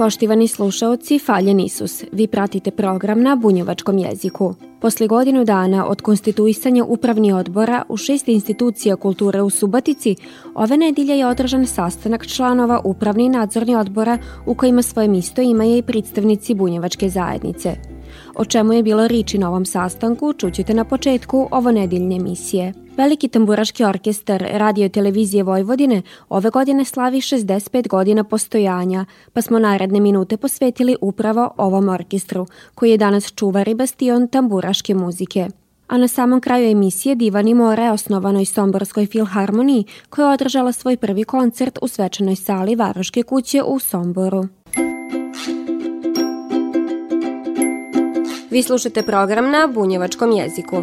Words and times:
Poštivani 0.00 0.48
slušaoci, 0.48 1.18
faljen 1.18 1.60
Isus, 1.60 2.04
vi 2.12 2.26
pratite 2.26 2.70
program 2.70 3.22
na 3.22 3.36
bunjevačkom 3.36 3.98
jeziku. 3.98 4.54
Posle 4.80 5.06
godinu 5.06 5.44
dana 5.44 5.86
od 5.86 6.00
konstituisanja 6.00 6.84
upravni 6.84 7.32
odbora 7.32 7.82
u 7.88 7.96
šest 7.96 8.28
institucija 8.28 8.96
kulture 8.96 9.42
u 9.42 9.50
Subatici, 9.50 10.16
ove 10.54 10.76
nedelje 10.76 11.18
je 11.18 11.26
održan 11.26 11.66
sastanak 11.66 12.26
članova 12.26 12.80
upravni 12.84 13.24
i 13.24 13.28
nadzorni 13.28 13.76
odbora 13.76 14.18
u 14.46 14.54
kojima 14.54 14.82
svoje 14.82 15.08
misto 15.08 15.42
imaju 15.42 15.76
i 15.76 15.82
predstavnici 15.82 16.54
bunjevačke 16.54 17.08
zajednice. 17.08 17.76
O 18.34 18.44
čemu 18.44 18.72
je 18.72 18.82
bilo 18.82 19.08
riči 19.08 19.38
na 19.38 19.48
ovom 19.48 19.66
sastanku 19.66 20.32
čućete 20.32 20.74
na 20.74 20.84
početku 20.84 21.48
ovo 21.50 21.72
nedeljne 21.72 22.16
emisije. 22.16 22.72
Veliki 22.96 23.28
tamburaški 23.28 23.84
orkestar 23.84 24.46
Radio 24.52 24.88
Televizije 24.88 25.42
Vojvodine 25.42 26.02
ove 26.28 26.50
godine 26.50 26.84
slavi 26.84 27.20
65 27.20 27.88
godina 27.88 28.24
postojanja, 28.24 29.04
pa 29.32 29.42
smo 29.42 29.58
naredne 29.58 30.00
minute 30.00 30.36
posvetili 30.36 30.96
upravo 31.00 31.50
ovom 31.56 31.88
orkestru, 31.88 32.46
koji 32.74 32.90
je 32.90 32.96
danas 32.96 33.32
čuvar 33.34 33.68
i 33.68 33.74
bastion 33.74 34.28
tamburaške 34.28 34.94
muzike. 34.94 35.48
A 35.86 35.98
na 35.98 36.08
samom 36.08 36.40
kraju 36.40 36.70
emisije 36.70 37.14
Divani 37.14 37.54
More, 37.54 37.90
osnovanoj 37.90 38.44
Somborskoj 38.44 39.06
filharmoniji, 39.06 39.84
koja 40.10 40.26
je 40.26 40.34
održala 40.34 40.72
svoj 40.72 40.96
prvi 40.96 41.24
koncert 41.24 41.78
u 41.82 41.88
svečanoj 41.88 42.36
sali 42.36 42.74
Varoške 42.74 43.22
kuće 43.22 43.62
u 43.62 43.78
Somboru. 43.78 44.44
Vi 48.50 48.62
slušate 48.62 49.02
program 49.02 49.50
na 49.50 49.68
bunjevačkom 49.74 50.32
jeziku. 50.32 50.76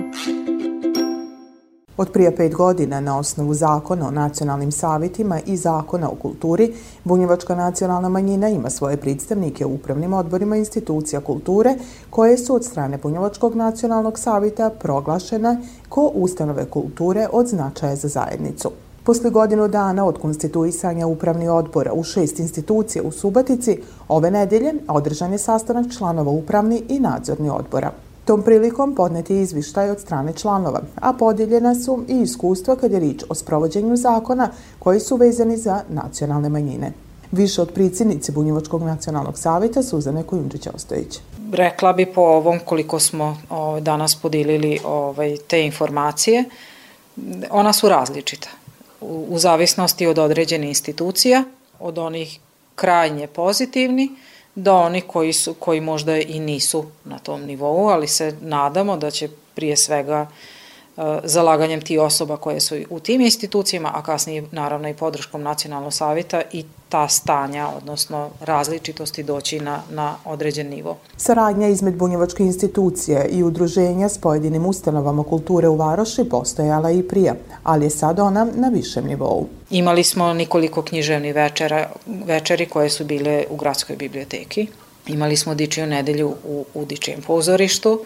Od 1.97 2.11
prije 2.11 2.35
pet 2.35 2.53
godina 2.53 2.99
na 2.99 3.19
osnovu 3.19 3.53
zakona 3.53 4.07
o 4.07 4.11
nacionalnim 4.11 4.71
savetima 4.71 5.39
i 5.45 5.57
zakona 5.57 6.09
o 6.09 6.15
kulturi, 6.15 6.73
Bunjevačka 7.03 7.55
nacionalna 7.55 8.09
manjina 8.09 8.49
ima 8.49 8.69
svoje 8.69 8.97
predstavnike 8.97 9.65
u 9.65 9.73
upravnim 9.73 10.13
odborima 10.13 10.57
institucija 10.57 11.21
kulture 11.21 11.75
koje 12.09 12.37
su 12.37 12.55
od 12.55 12.65
strane 12.65 12.97
Bunjevačkog 12.97 13.55
nacionalnog 13.55 14.19
savita 14.19 14.69
proglašene 14.69 15.57
ko 15.89 16.11
ustanove 16.13 16.65
kulture 16.65 17.27
od 17.31 17.47
značaja 17.47 17.95
za 17.95 18.07
zajednicu. 18.07 18.71
Posle 19.07 19.29
godinu 19.29 19.67
dana 19.67 20.05
od 20.05 20.17
konstituisanja 20.17 21.07
upravni 21.07 21.49
odbora 21.49 21.93
u 21.93 22.03
šest 22.03 22.39
institucija 22.39 23.03
u 23.03 23.11
Subatici, 23.11 23.79
ove 24.07 24.31
nedelje 24.31 24.73
održan 24.87 25.31
je 25.31 25.37
sastanak 25.37 25.85
članova 25.97 26.31
upravni 26.31 26.83
i 26.89 26.99
nadzorni 26.99 27.49
odbora. 27.49 27.91
Tom 28.25 28.41
prilikom 28.41 28.95
podnet 28.95 29.29
je 29.29 29.41
izvištaj 29.41 29.89
od 29.89 29.99
strane 29.99 30.33
članova, 30.33 30.81
a 30.95 31.13
podijeljena 31.13 31.75
su 31.75 32.03
i 32.07 32.21
iskustva 32.21 32.75
kad 32.75 32.91
je 32.91 32.99
rič 32.99 33.23
o 33.29 33.35
sprovođenju 33.35 33.95
zakona 33.95 34.49
koji 34.79 34.99
su 34.99 35.15
vezani 35.15 35.57
za 35.57 35.81
nacionalne 35.89 36.49
manjine. 36.49 36.91
Više 37.31 37.61
od 37.61 37.71
predsjednice 37.71 38.31
Bunjevačkog 38.31 38.83
nacionalnog 38.83 39.37
savjeta 39.37 39.83
Suzane 39.83 40.23
Kojundžić-Ostojić. 40.23 41.19
Rekla 41.51 41.93
bi 41.93 42.05
po 42.05 42.21
ovom 42.21 42.59
koliko 42.65 42.99
smo 42.99 43.37
danas 43.81 44.15
podelili 44.15 44.79
ovaj, 44.85 45.37
te 45.47 45.65
informacije, 45.65 46.43
ona 47.51 47.73
su 47.73 47.89
različita 47.89 48.47
u, 49.01 49.39
zavisnosti 49.39 50.07
od 50.07 50.19
određene 50.19 50.67
institucija, 50.67 51.43
od 51.79 51.97
onih 51.97 52.39
krajnje 52.75 53.27
pozitivni 53.27 54.09
do 54.55 54.75
onih 54.75 55.03
koji, 55.07 55.33
su, 55.33 55.53
koji 55.53 55.81
možda 55.81 56.17
i 56.17 56.39
nisu 56.39 56.85
na 57.05 57.19
tom 57.19 57.41
nivou, 57.41 57.89
ali 57.89 58.07
se 58.07 58.35
nadamo 58.41 58.97
da 58.97 59.11
će 59.11 59.29
prije 59.55 59.77
svega 59.77 60.21
uh, 60.21 60.56
zalaganjem 61.23 61.81
ti 61.81 61.97
osoba 61.97 62.37
koje 62.37 62.59
su 62.59 62.75
u 62.89 62.99
tim 62.99 63.21
institucijama, 63.21 63.91
a 63.93 64.03
kasnije 64.03 64.43
naravno 64.51 64.89
i 64.89 64.93
podrškom 64.93 65.41
nacionalnog 65.43 65.93
savjeta 65.93 66.41
i 66.51 66.65
ta 66.89 67.07
stanja, 67.07 67.67
odnosno 67.77 68.29
različitosti 68.41 69.23
doći 69.23 69.59
na, 69.59 69.81
na 69.91 70.15
određen 70.25 70.69
nivo. 70.69 70.97
Saradnja 71.17 71.67
izmed 71.67 71.95
bunjevačke 71.95 72.43
institucije 72.43 73.27
i 73.31 73.43
udruženja 73.43 74.09
s 74.09 74.17
pojedinim 74.17 74.65
ustanovama 74.65 75.23
kulture 75.23 75.67
u 75.67 75.75
Varoši 75.75 76.23
postojala 76.29 76.91
i 76.91 77.03
prije, 77.03 77.33
ali 77.63 77.85
je 77.85 77.89
sad 77.89 78.19
ona 78.19 78.47
na 78.55 78.69
višem 78.69 79.05
nivou. 79.05 79.47
Imali 79.69 80.03
smo 80.03 80.33
nikoliko 80.33 80.81
književni 80.81 81.33
večera, 81.33 81.89
večeri 82.25 82.65
koje 82.65 82.89
su 82.89 83.05
bile 83.05 83.45
u 83.49 83.55
gradskoj 83.55 83.95
biblioteki. 83.95 84.67
Imali 85.07 85.37
smo 85.37 85.55
Dičiju 85.55 85.87
nedelju 85.87 86.33
u, 86.47 86.65
u 86.73 86.85
Dičijem 86.85 87.21
pozorištu, 87.21 87.99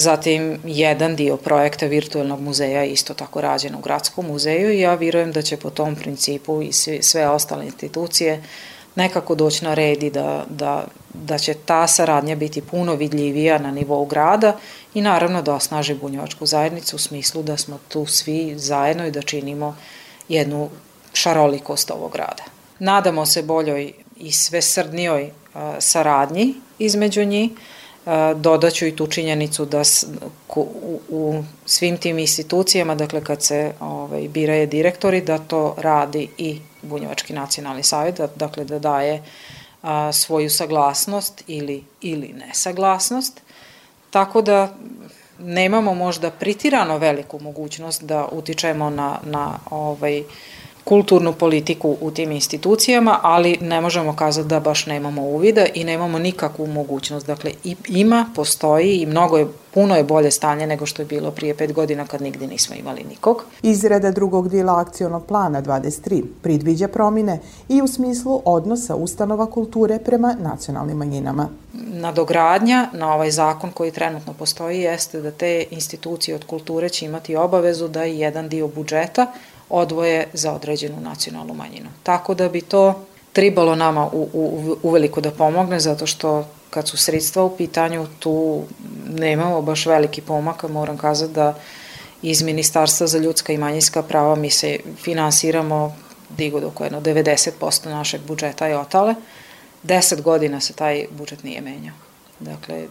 Zatim, 0.00 0.60
jedan 0.64 1.16
dio 1.16 1.36
projekta 1.36 1.86
virtualnog 1.86 2.40
muzeja 2.40 2.84
isto 2.84 3.14
tako 3.14 3.40
rađen 3.40 3.74
u 3.74 3.80
gradskom 3.80 4.26
muzeju 4.26 4.72
i 4.72 4.80
ja 4.80 4.94
vjerujem 4.94 5.32
da 5.32 5.42
će 5.42 5.56
po 5.56 5.70
tom 5.70 5.96
principu 5.96 6.62
i 6.62 6.72
sve, 6.72 7.02
sve 7.02 7.28
ostale 7.28 7.64
institucije 7.64 8.42
nekako 8.94 9.34
doći 9.34 9.64
na 9.64 9.74
red 9.74 10.02
i 10.02 10.10
da, 10.10 10.44
da, 10.50 10.84
da 11.14 11.38
će 11.38 11.54
ta 11.54 11.86
saradnja 11.86 12.36
biti 12.36 12.62
puno 12.62 12.94
vidljivija 12.94 13.58
na 13.58 13.70
nivou 13.70 14.04
grada 14.04 14.56
i 14.94 15.00
naravno 15.00 15.42
da 15.42 15.54
osnaži 15.54 15.94
bunjevačku 15.94 16.46
zajednicu 16.46 16.96
u 16.96 16.98
smislu 16.98 17.42
da 17.42 17.56
smo 17.56 17.78
tu 17.88 18.06
svi 18.06 18.54
zajedno 18.58 19.06
i 19.06 19.10
da 19.10 19.22
činimo 19.22 19.76
jednu 20.28 20.70
šarolikost 21.12 21.90
ovog 21.90 22.12
grada. 22.12 22.44
Nadamo 22.78 23.26
se 23.26 23.42
boljoj 23.42 23.92
i 24.16 24.32
svesrdnijoj 24.32 25.30
saradnji 25.78 26.54
između 26.78 27.24
njih, 27.24 27.50
dodaću 28.36 28.86
i 28.86 28.96
tu 28.96 29.06
činjenicu 29.06 29.64
da 29.64 29.82
u, 30.56 31.00
u 31.08 31.44
svim 31.66 31.96
tim 31.96 32.18
institucijama, 32.18 32.94
dakle 32.94 33.24
kad 33.24 33.42
se 33.42 33.72
ovaj, 33.80 34.28
biraje 34.28 34.66
direktori, 34.66 35.20
da 35.20 35.38
to 35.38 35.74
radi 35.78 36.28
i 36.38 36.60
Bunjevački 36.82 37.32
nacionalni 37.32 37.82
savjet, 37.82 38.16
da, 38.16 38.28
dakle 38.36 38.64
da 38.64 38.78
daje 38.78 39.22
a, 39.82 40.12
svoju 40.12 40.50
saglasnost 40.50 41.44
ili, 41.46 41.84
ili 42.00 42.28
nesaglasnost, 42.28 43.40
tako 44.10 44.42
da 44.42 44.74
nemamo 45.38 45.94
možda 45.94 46.30
pritirano 46.30 46.98
veliku 46.98 47.40
mogućnost 47.40 48.02
da 48.02 48.28
utičemo 48.32 48.90
na, 48.90 49.18
na 49.24 49.58
ovaj, 49.70 50.22
kulturnu 50.88 51.32
politiku 51.32 51.96
u 52.00 52.10
tim 52.10 52.32
institucijama, 52.32 53.18
ali 53.22 53.58
ne 53.60 53.80
možemo 53.80 54.16
kazati 54.16 54.48
da 54.48 54.60
baš 54.60 54.86
nemamo 54.86 55.22
uvida 55.22 55.66
i 55.74 55.84
nemamo 55.84 56.18
nikakvu 56.18 56.66
mogućnost. 56.66 57.26
Dakle, 57.26 57.50
ima, 57.88 58.26
postoji 58.34 58.96
i 58.96 59.06
mnogo 59.06 59.38
je, 59.38 59.46
puno 59.74 59.96
je 59.96 60.04
bolje 60.04 60.30
stanje 60.30 60.66
nego 60.66 60.86
što 60.86 61.02
je 61.02 61.06
bilo 61.06 61.30
prije 61.30 61.54
pet 61.54 61.72
godina 61.72 62.06
kad 62.06 62.22
nigde 62.22 62.46
nismo 62.46 62.76
imali 62.76 63.04
nikog. 63.04 63.44
Izrada 63.62 64.10
drugog 64.10 64.48
dijela 64.48 64.80
akcionog 64.80 65.26
plana 65.26 65.62
23 65.62 66.22
pridviđa 66.42 66.88
promine 66.88 67.40
i 67.68 67.82
u 67.82 67.88
smislu 67.88 68.42
odnosa 68.44 68.96
ustanova 68.96 69.46
kulture 69.46 69.98
prema 69.98 70.36
nacionalnim 70.40 70.96
manjinama. 70.96 71.48
Nadogradnja 71.72 72.88
na 72.92 73.14
ovaj 73.14 73.30
zakon 73.30 73.70
koji 73.70 73.90
trenutno 73.90 74.32
postoji 74.32 74.80
jeste 74.80 75.20
da 75.20 75.30
te 75.30 75.64
institucije 75.70 76.34
od 76.34 76.44
kulture 76.44 76.88
će 76.88 77.06
imati 77.06 77.36
obavezu 77.36 77.88
da 77.88 78.06
i 78.06 78.18
jedan 78.18 78.48
dio 78.48 78.68
budžeta 78.68 79.26
odvoje 79.70 80.28
za 80.32 80.52
određenu 80.52 81.00
nacionalnu 81.00 81.54
manjinu. 81.54 81.88
Tako 82.02 82.34
da 82.34 82.48
bi 82.48 82.60
to 82.60 83.04
tribalo 83.32 83.74
nama 83.74 84.06
u, 84.06 84.28
u, 84.32 84.76
uveliko 84.82 85.20
da 85.20 85.30
pomogne, 85.30 85.80
zato 85.80 86.06
što 86.06 86.46
kad 86.70 86.88
su 86.88 86.96
sredstva 86.96 87.44
u 87.44 87.56
pitanju, 87.56 88.06
tu 88.18 88.62
nemamo 89.08 89.62
baš 89.62 89.86
veliki 89.86 90.20
pomak, 90.20 90.62
moram 90.62 90.98
kazati 90.98 91.32
da 91.32 91.54
iz 92.22 92.42
Ministarstva 92.42 93.06
za 93.06 93.18
ljudska 93.18 93.52
i 93.52 93.58
manjinska 93.58 94.02
prava 94.02 94.34
mi 94.34 94.50
se 94.50 94.78
finansiramo 94.96 95.96
digo 96.28 96.60
dok 96.60 96.80
jedno 96.80 97.00
90% 97.00 97.88
našeg 97.88 98.20
budžeta 98.26 98.66
je 98.66 98.78
otale. 98.78 99.14
10 99.84 100.22
godina 100.22 100.60
se 100.60 100.72
taj 100.72 101.06
budžet 101.10 101.42
nije 101.44 101.60
menjao. 101.60 101.94
Dakle, 102.40 102.86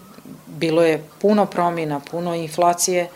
bilo 0.48 0.84
je 0.84 1.04
puno 1.22 1.46
promjena, 1.46 2.00
puno 2.00 2.36
inflacije, 2.36 3.10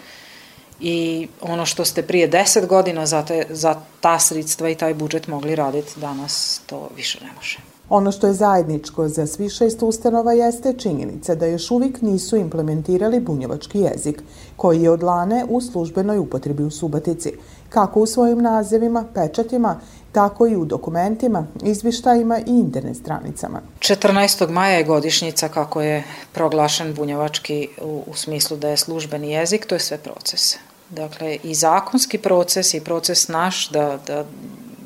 i 0.81 1.27
ono 1.41 1.65
što 1.65 1.85
ste 1.85 2.03
prije 2.03 2.29
10 2.29 2.67
godina 2.67 3.05
za, 3.05 3.25
te, 3.25 3.45
za 3.49 3.75
ta 3.99 4.19
sredstva 4.19 4.69
i 4.69 4.75
taj 4.75 4.93
budžet 4.93 5.27
mogli 5.27 5.55
raditi, 5.55 5.99
danas 5.99 6.61
to 6.65 6.89
više 6.95 7.19
ne 7.23 7.31
može. 7.35 7.57
Ono 7.89 8.11
što 8.11 8.27
je 8.27 8.33
zajedničko 8.33 9.07
za 9.07 9.27
svi 9.27 9.49
šest 9.49 9.83
ustanova 9.83 10.33
jeste 10.33 10.73
činjenica 10.77 11.35
da 11.35 11.45
još 11.45 11.71
uvijek 11.71 12.01
nisu 12.01 12.35
implementirali 12.35 13.19
bunjevački 13.19 13.79
jezik, 13.79 14.23
koji 14.55 14.81
je 14.81 14.89
od 14.91 15.03
lane 15.03 15.45
u 15.49 15.61
službenoj 15.61 16.17
upotrebi 16.17 16.63
u 16.63 16.71
Subatici, 16.71 17.33
kako 17.69 17.99
u 17.99 18.05
svojim 18.05 18.41
nazivima, 18.41 19.05
pečatima, 19.13 19.79
tako 20.11 20.47
i 20.47 20.55
u 20.55 20.65
dokumentima, 20.65 21.47
izvištajima 21.63 22.39
i 22.39 22.43
internet 22.47 22.97
stranicama. 22.97 23.61
14. 23.79 24.49
maja 24.49 24.77
je 24.77 24.83
godišnjica 24.83 25.47
kako 25.47 25.81
je 25.81 26.03
proglašen 26.31 26.93
bunjevački 26.93 27.67
u, 27.81 28.03
u 28.07 28.15
smislu 28.15 28.57
da 28.57 28.69
je 28.69 28.77
službeni 28.77 29.31
jezik, 29.31 29.65
to 29.65 29.75
je 29.75 29.79
sve 29.79 29.97
proces. 29.97 30.55
Dakle, 30.91 31.37
i 31.43 31.55
zakonski 31.55 32.17
proces 32.17 32.73
i 32.73 32.83
proces 32.83 33.27
naš 33.27 33.69
da, 33.69 33.99
da, 34.07 34.25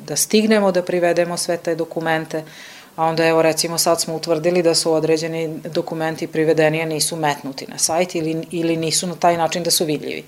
da 0.07 0.15
stignemo 0.15 0.71
da 0.71 0.83
privedemo 0.83 1.37
sve 1.37 1.57
te 1.57 1.75
dokumente, 1.75 2.43
a 2.95 3.05
onda 3.05 3.25
evo 3.25 3.41
recimo 3.41 3.77
sad 3.77 4.01
smo 4.01 4.15
utvrdili 4.15 4.63
da 4.63 4.75
su 4.75 4.93
određeni 4.93 5.59
dokumenti 5.73 6.27
privedeni, 6.27 6.81
a 6.81 6.85
nisu 6.85 7.15
metnuti 7.15 7.65
na 7.67 7.77
sajt 7.77 8.15
ili, 8.15 8.43
ili 8.51 8.77
nisu 8.77 9.07
na 9.07 9.15
taj 9.15 9.37
način 9.37 9.63
da 9.63 9.71
su 9.71 9.85
vidljivi. 9.85 10.23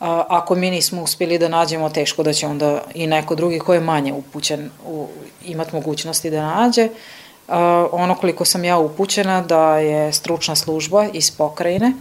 A, 0.00 0.24
ako 0.28 0.54
mi 0.54 0.70
nismo 0.70 1.02
uspeli 1.02 1.38
da 1.38 1.48
nađemo, 1.48 1.90
teško 1.90 2.22
da 2.22 2.32
će 2.32 2.46
onda 2.46 2.82
i 2.94 3.06
neko 3.06 3.34
drugi 3.34 3.58
ko 3.58 3.74
je 3.74 3.80
manje 3.80 4.12
upućen 4.12 4.70
u, 4.86 5.06
imat 5.44 5.72
mogućnosti 5.72 6.30
da 6.30 6.46
nađe. 6.46 6.88
A, 7.48 7.86
ono 7.92 8.14
koliko 8.14 8.44
sam 8.44 8.64
ja 8.64 8.78
upućena 8.78 9.42
da 9.42 9.78
je 9.78 10.12
stručna 10.12 10.56
služba 10.56 11.08
iz 11.12 11.30
pokrajine 11.30 11.92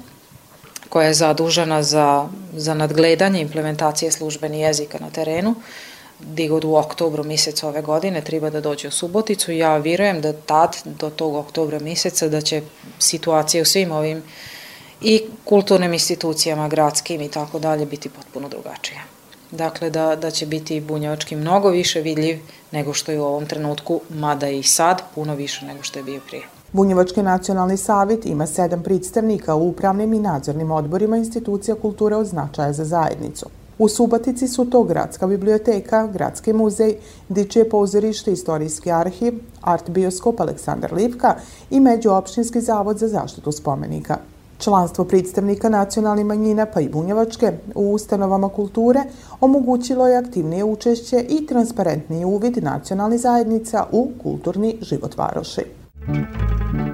koja 0.90 1.08
je 1.08 1.14
zadužena 1.14 1.84
za, 1.84 2.28
za 2.54 2.74
nadgledanje 2.74 3.42
implementacije 3.42 4.12
službeni 4.12 4.60
jezika 4.60 4.98
na 5.02 5.10
terenu, 5.10 5.56
digod 6.20 6.66
u 6.66 6.76
oktobru 6.76 7.24
mesecu 7.24 7.68
ove 7.68 7.82
godine 7.82 8.22
treba 8.22 8.50
da 8.50 8.62
dođe 8.62 8.88
u 8.88 8.92
Suboticu. 8.92 9.52
Ja 9.52 9.78
vjerujem 9.78 10.22
da 10.22 10.34
tad, 10.34 10.78
do 10.86 11.10
tog 11.10 11.36
oktobra 11.36 11.80
meseca, 11.80 12.28
da 12.28 12.42
će 12.42 12.62
situacija 13.00 13.62
u 13.62 13.66
svim 13.66 13.92
ovim 13.92 14.24
i 15.02 15.22
kulturnim 15.46 15.94
institucijama, 15.94 16.68
gradskim 16.68 17.22
i 17.22 17.32
tako 17.32 17.60
dalje 17.60 17.86
biti 17.86 18.10
potpuno 18.10 18.50
drugačija. 18.50 19.02
Dakle, 19.52 19.90
da, 19.90 20.16
da 20.16 20.32
će 20.32 20.46
biti 20.46 20.82
bunjevački 20.82 21.36
mnogo 21.36 21.70
više 21.70 22.02
vidljiv 22.02 22.40
nego 22.72 22.94
što 22.94 23.12
je 23.12 23.20
u 23.20 23.26
ovom 23.26 23.46
trenutku, 23.46 24.02
mada 24.10 24.50
i 24.50 24.64
sad 24.64 25.02
puno 25.16 25.36
više 25.36 25.66
nego 25.66 25.84
što 25.84 26.00
je 26.00 26.04
bio 26.04 26.22
prije. 26.28 26.59
Bunjevački 26.72 27.24
nacionalni 27.24 27.78
savjet 27.78 28.26
ima 28.26 28.46
sedam 28.48 28.84
predstavnika 28.84 29.56
u 29.56 29.70
upravnim 29.70 30.14
i 30.14 30.20
nadzornim 30.20 30.72
odborima 30.72 31.18
institucija 31.18 31.76
kulture 31.76 32.16
od 32.16 32.26
značaja 32.26 32.74
za 32.74 32.86
zajednicu. 32.86 33.46
U 33.80 33.88
Subatici 33.90 34.48
su 34.48 34.66
to 34.66 34.84
Gradska 34.84 35.28
biblioteka, 35.28 36.08
Gradski 36.08 36.54
muzej, 36.54 36.96
Dičije 37.30 37.70
pozorište, 37.70 38.32
Istorijski 38.32 38.92
arhiv, 38.92 39.34
Art 39.62 39.90
bioskop 39.90 40.40
Aleksandar 40.40 40.94
Livka 40.94 41.36
i 41.70 41.80
Međuopštinski 41.80 42.62
zavod 42.62 42.98
za 42.98 43.08
zaštitu 43.08 43.52
spomenika. 43.52 44.18
Članstvo 44.58 45.06
predstavnika 45.06 45.70
nacionalnih 45.70 46.26
manjina 46.26 46.66
pa 46.66 46.82
i 46.82 46.90
bunjevačke 46.90 47.54
u 47.76 47.94
ustanovama 47.94 48.50
kulture 48.50 49.04
omogućilo 49.42 50.08
je 50.08 50.18
aktivnije 50.18 50.64
učešće 50.64 51.26
i 51.30 51.46
transparentniji 51.46 52.26
uvid 52.26 52.64
nacionalnih 52.64 53.20
zajednica 53.20 53.86
u 53.92 54.12
kulturni 54.24 54.78
život 54.82 55.18
Varoši. 55.18 55.79
Svetu 56.10 56.89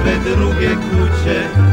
pa 0.00 0.06
sve 0.06 0.34
druge 0.34 1.69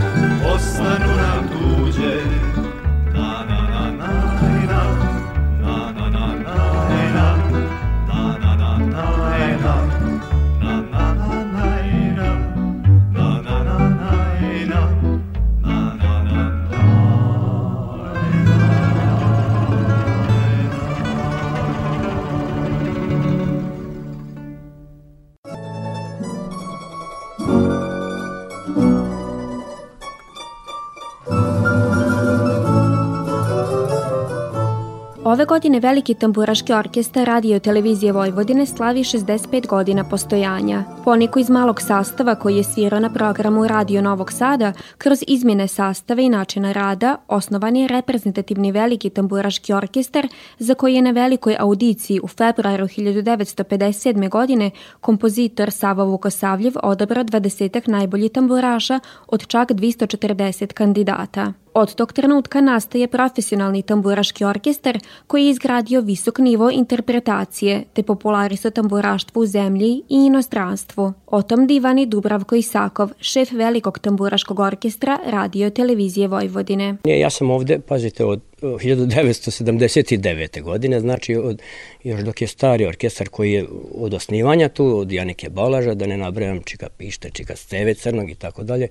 godine 35.48 35.80
Veliki 35.80 36.14
tamburaški 36.14 36.74
orkestar 36.74 37.28
radio 37.28 37.60
televizije 37.60 38.12
Vojvodine 38.12 38.66
slavi 38.66 39.00
65 39.00 39.68
godina 39.68 40.04
postojanja. 40.04 40.97
Poniko 41.08 41.40
iz 41.40 41.50
malog 41.50 41.82
sastava 41.82 42.36
koji 42.36 42.58
je 42.58 42.64
svirao 42.64 43.00
na 43.00 43.10
programu 43.14 43.68
Radio 43.68 44.02
Novog 44.02 44.32
Sada, 44.32 44.74
kroz 44.98 45.24
izmjene 45.28 45.68
sastave 45.68 46.24
i 46.24 46.30
načina 46.30 46.72
rada, 46.72 47.18
osnovan 47.28 47.76
je 47.76 47.88
reprezentativni 47.88 48.72
Veliki 48.72 49.10
tamburaški 49.10 49.74
orkestar 49.74 50.28
za 50.60 50.74
koji 50.74 50.96
je 50.96 51.02
na 51.02 51.12
velikoj 51.12 51.56
audiciji 51.60 52.20
u 52.24 52.28
februaru 52.28 52.86
1957. 52.86 54.30
godine 54.30 54.72
kompozitor 55.02 55.72
Sava 55.72 56.04
Vukosavljev 56.04 56.74
odabrao 56.84 57.24
20 57.24 57.90
najboljih 57.90 58.32
tamburaša 58.32 59.00
od 59.28 59.48
čak 59.48 59.72
240 59.72 60.74
kandidata. 60.74 61.54
Od 61.74 61.96
tog 61.96 62.14
trenutka 62.14 62.62
nastaje 62.62 63.08
profesionalni 63.08 63.82
tamburaški 63.82 64.46
orkestar 64.46 65.00
koji 65.28 65.44
je 65.46 65.50
izgradio 65.50 66.02
visok 66.02 66.40
nivo 66.40 66.70
interpretacije 66.70 67.84
te 67.94 68.04
popularisao 68.04 68.72
tamburaštvo 68.72 69.42
u 69.42 69.46
zemlji 69.46 70.02
i 70.10 70.26
inostranstvu. 70.26 70.97
O 71.26 71.42
tom 71.42 71.68
divani 71.68 72.06
Dubravko 72.06 72.56
Isakov, 72.56 73.10
šef 73.22 73.52
velikog 73.52 74.00
tamburaškog 74.00 74.60
orkestra 74.60 75.20
radio 75.26 75.70
televizije 75.70 76.28
Vojvodine. 76.28 76.96
Ja 77.04 77.30
sam 77.30 77.52
ovde, 77.52 77.80
pazite, 77.80 78.26
od 78.26 78.42
1979. 78.62 80.62
godine, 80.62 81.00
znači 81.00 81.36
od, 81.36 81.62
još 82.04 82.22
dok 82.22 82.42
je 82.42 82.48
stari 82.48 82.86
orkestar 82.86 83.30
koji 83.30 83.52
je 83.52 83.66
od 83.96 84.14
osnivanja 84.14 84.70
tu, 84.70 84.98
od 84.98 85.12
Janike 85.12 85.50
Balaža, 85.50 85.94
da 85.94 86.08
ne 86.08 86.18
nabrajam 86.18 86.62
Čika 86.64 86.90
Pište, 86.98 87.30
Čika 87.30 87.56
Steve 87.56 87.94
Crnog 87.94 88.30
i 88.30 88.36
tako 88.36 88.64
dalje, 88.64 88.88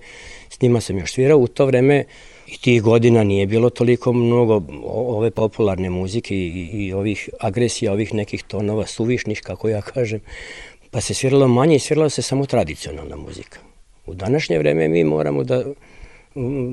s 0.50 0.60
njima 0.60 0.80
sam 0.80 0.98
još 0.98 1.12
svirao. 1.12 1.38
U 1.38 1.46
to 1.46 1.66
vreme 1.66 2.04
i 2.46 2.58
tih 2.58 2.82
godina 2.82 3.24
nije 3.24 3.46
bilo 3.46 3.70
toliko 3.70 4.12
mnogo 4.12 4.62
ove 4.86 5.30
popularne 5.30 5.90
muzike 5.90 6.36
i, 6.36 6.68
i 6.72 6.92
ovih 6.92 7.28
agresija, 7.40 7.92
ovih 7.92 8.14
nekih 8.14 8.42
tonova 8.42 8.86
suvišnih, 8.86 9.40
kako 9.44 9.68
ja 9.68 9.82
kažem, 9.82 10.20
pa 10.96 11.00
se 11.00 11.14
sviralo 11.14 11.48
manje 11.48 11.76
i 11.76 11.78
svirala 11.78 12.08
se 12.10 12.22
samo 12.22 12.46
tradicionalna 12.46 13.16
muzika. 13.16 13.58
U 14.06 14.14
današnje 14.14 14.58
vreme 14.58 14.88
mi 14.88 15.04
moramo 15.04 15.44
da 15.44 15.64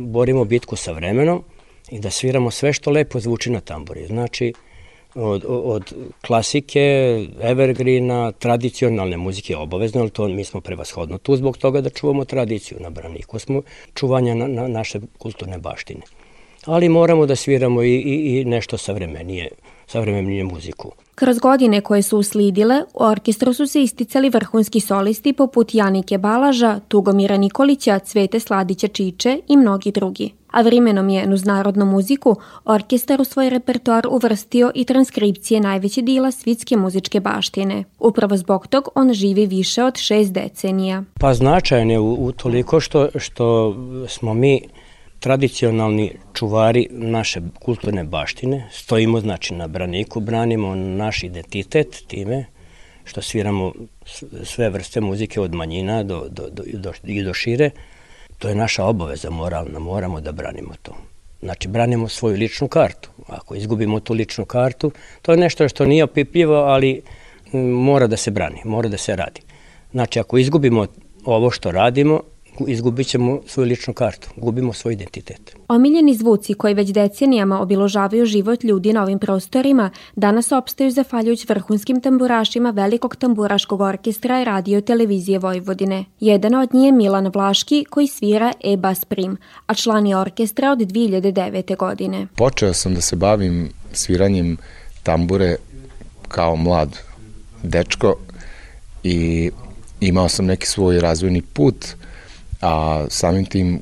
borimo 0.08 0.46
bitku 0.46 0.76
sa 0.76 0.92
vremenom 0.92 1.44
i 1.92 2.00
da 2.00 2.10
sviramo 2.10 2.52
sve 2.52 2.74
što 2.74 2.92
lepo 2.92 3.20
zvuči 3.20 3.52
na 3.52 3.60
tamburi. 3.60 4.06
Znači, 4.08 4.54
od, 5.16 5.46
od 5.48 5.94
klasike, 6.22 6.82
evergreena, 7.42 8.32
tradicionalne 8.32 9.18
muzike 9.18 9.58
obavezno, 9.58 10.02
ali 10.02 10.10
to 10.10 10.28
mi 10.28 10.44
smo 10.44 10.62
prevashodno 10.62 11.18
tu 11.18 11.36
zbog 11.36 11.58
toga 11.58 11.82
da 11.82 11.90
čuvamo 11.90 12.26
tradiciju 12.26 12.78
na 12.82 12.90
braniku 12.90 13.40
smo 13.40 13.62
čuvanja 13.94 14.36
na, 14.36 14.48
na 14.48 14.68
naše 14.68 15.00
kulturne 15.18 15.58
baštine. 15.58 16.02
Ali 16.66 16.90
moramo 16.90 17.26
da 17.26 17.36
sviramo 17.36 17.84
i, 17.84 17.96
i, 17.96 18.40
i 18.42 18.46
nešto 18.46 18.78
savremenije, 18.78 19.48
savremenije 19.88 20.44
muziku. 20.44 20.92
Kroz 21.16 21.40
godine 21.40 21.82
koje 21.82 22.02
su 22.02 22.18
uslidile, 22.18 22.84
u 22.94 23.04
orkestru 23.04 23.54
su 23.54 23.68
se 23.68 23.82
isticali 23.82 24.30
vrhunski 24.30 24.80
solisti 24.80 25.34
poput 25.34 25.76
Janike 25.76 26.18
Balaža, 26.18 26.80
Tugomira 26.88 27.38
Nikolića, 27.38 28.00
Cvete 28.00 28.40
Sladića 28.40 28.88
Čiče 28.88 29.40
i 29.48 29.58
mnogi 29.58 29.92
drugi. 29.92 30.34
A 30.52 30.62
vrimenom 30.62 31.10
je 31.10 31.34
uz 31.34 31.46
narodnu 31.46 31.86
muziku 31.86 32.36
orkestar 32.66 33.22
u 33.22 33.24
svoj 33.24 33.50
repertoar 33.50 34.08
uvrstio 34.10 34.72
i 34.76 34.86
transkripcije 34.86 35.60
najveće 35.60 36.02
dila 36.02 36.32
svitske 36.32 36.78
muzičke 36.78 37.20
baštine. 37.20 37.84
Upravo 38.00 38.38
zbog 38.38 38.68
tog 38.68 38.90
on 38.96 39.14
živi 39.14 39.46
više 39.46 39.84
od 39.84 39.98
šest 39.98 40.34
decenija. 40.34 41.04
Pa 41.20 41.34
značajan 41.34 41.92
je 41.92 42.00
u, 42.00 42.14
u 42.26 42.32
toliko 42.32 42.80
što, 42.80 43.08
što 43.16 43.76
smo 44.08 44.34
mi 44.34 44.62
tradicionalni 45.24 46.12
čuvari 46.34 46.88
naše 46.92 47.42
kulturne 47.62 48.04
baštine, 48.04 48.68
stojimo 48.72 49.20
znači 49.20 49.54
na 49.54 49.68
braniku, 49.68 50.20
branimo 50.20 50.76
naš 50.76 51.24
identitet 51.24 52.04
time 52.08 52.46
što 53.04 53.22
sviramo 53.22 53.72
sve 54.44 54.70
vrste 54.70 55.02
muzike 55.02 55.42
od 55.42 55.54
manjina 55.54 56.04
do, 56.04 56.28
do, 56.30 56.50
do, 56.50 56.64
do, 56.74 56.92
i 57.04 57.24
do 57.24 57.34
šire, 57.34 57.70
to 58.40 58.50
je 58.50 58.56
naša 58.56 58.86
obaveza 58.86 59.30
moralna, 59.30 59.80
moramo 59.80 60.22
da 60.22 60.32
branimo 60.32 60.74
to. 60.82 60.96
Znači, 61.42 61.68
branimo 61.68 62.08
svoju 62.08 62.38
ličnu 62.38 62.68
kartu. 62.68 63.10
Ako 63.28 63.56
izgubimo 63.56 64.00
tu 64.00 64.14
ličnu 64.14 64.46
kartu, 64.46 64.92
to 65.22 65.32
je 65.32 65.38
nešto 65.38 65.70
što 65.70 65.86
nije 65.86 66.04
opipljivo, 66.04 66.56
ali 66.56 67.02
mora 67.88 68.08
da 68.08 68.18
se 68.18 68.32
brani, 68.32 68.62
mora 68.66 68.90
da 68.90 68.98
se 68.98 69.16
radi. 69.16 69.42
Znači, 69.92 70.20
ako 70.20 70.38
izgubimo 70.38 70.88
ovo 71.26 71.52
što 71.52 71.72
radimo, 71.72 72.22
izgubit 72.68 73.08
ćemo 73.08 73.40
svoju 73.48 73.68
ličnu 73.68 73.94
kartu, 73.94 74.30
gubimo 74.36 74.74
svoj 74.74 74.94
identitet. 74.94 75.56
Omiljeni 75.68 76.16
zvuci 76.16 76.54
koji 76.54 76.74
već 76.74 76.90
decenijama 76.90 77.62
obiložavaju 77.62 78.26
život 78.26 78.64
ljudi 78.64 78.94
na 78.94 79.04
ovim 79.04 79.20
prostorima 79.20 79.90
danas 80.16 80.52
opstaju 80.52 80.92
zafaljujući 80.92 81.46
vrhunskim 81.50 82.02
tamburašima 82.02 82.70
velikog 82.70 83.16
tamburaškog 83.16 83.82
orkestra 83.82 84.42
i 84.42 84.46
radio 84.46 84.82
televizije 84.82 85.40
Vojvodine. 85.40 86.06
Jedan 86.20 86.56
od 86.56 86.74
njih 86.74 86.86
je 86.86 86.92
Milan 86.92 87.32
Vlaški 87.34 87.86
koji 87.90 88.08
svira 88.08 88.54
e-bas 88.64 89.06
prim, 89.06 89.38
a 89.66 89.74
član 89.74 90.08
je 90.08 90.18
orkestra 90.18 90.72
od 90.72 90.80
2009. 90.80 91.78
godine. 91.78 92.28
Počeo 92.36 92.74
sam 92.74 92.94
da 92.94 93.02
se 93.02 93.16
bavim 93.16 93.70
sviranjem 93.94 94.58
tambure 95.04 95.56
kao 96.28 96.56
mlad 96.56 96.98
dečko 97.64 98.16
i 99.04 99.52
imao 100.00 100.30
sam 100.30 100.46
neki 100.46 100.68
svoj 100.68 101.00
razvojni 101.00 101.42
put– 101.42 101.86
a 102.64 103.06
samim 103.10 103.46
tim 103.46 103.82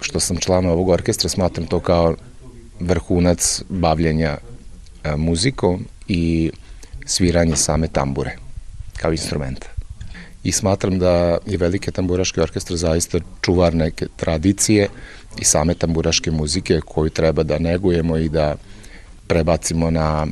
što 0.00 0.20
sam 0.20 0.36
član 0.36 0.66
ovog 0.66 0.88
orkestra 0.88 1.28
smatram 1.28 1.66
to 1.66 1.80
kao 1.80 2.14
vrhunac 2.80 3.62
bavljenja 3.68 4.36
e, 5.04 5.16
muzikom 5.16 5.84
i 6.08 6.50
sviranje 7.06 7.56
same 7.56 7.88
tambure 7.88 8.36
kao 8.96 9.12
instrumenta. 9.12 9.66
I 10.44 10.52
smatram 10.52 10.98
da 10.98 11.38
je 11.46 11.58
Velike 11.58 11.90
tamburaški 11.90 12.40
orkestar 12.40 12.76
zaista 12.76 13.18
čuvar 13.40 13.74
neke 13.74 14.06
tradicije 14.16 14.88
i 15.38 15.44
same 15.44 15.74
tamburaške 15.74 16.30
muzike 16.30 16.80
koju 16.80 17.10
treba 17.10 17.42
da 17.42 17.58
negujemo 17.58 18.16
i 18.16 18.28
da 18.28 18.54
prebacimo 19.26 19.90
na 19.90 20.26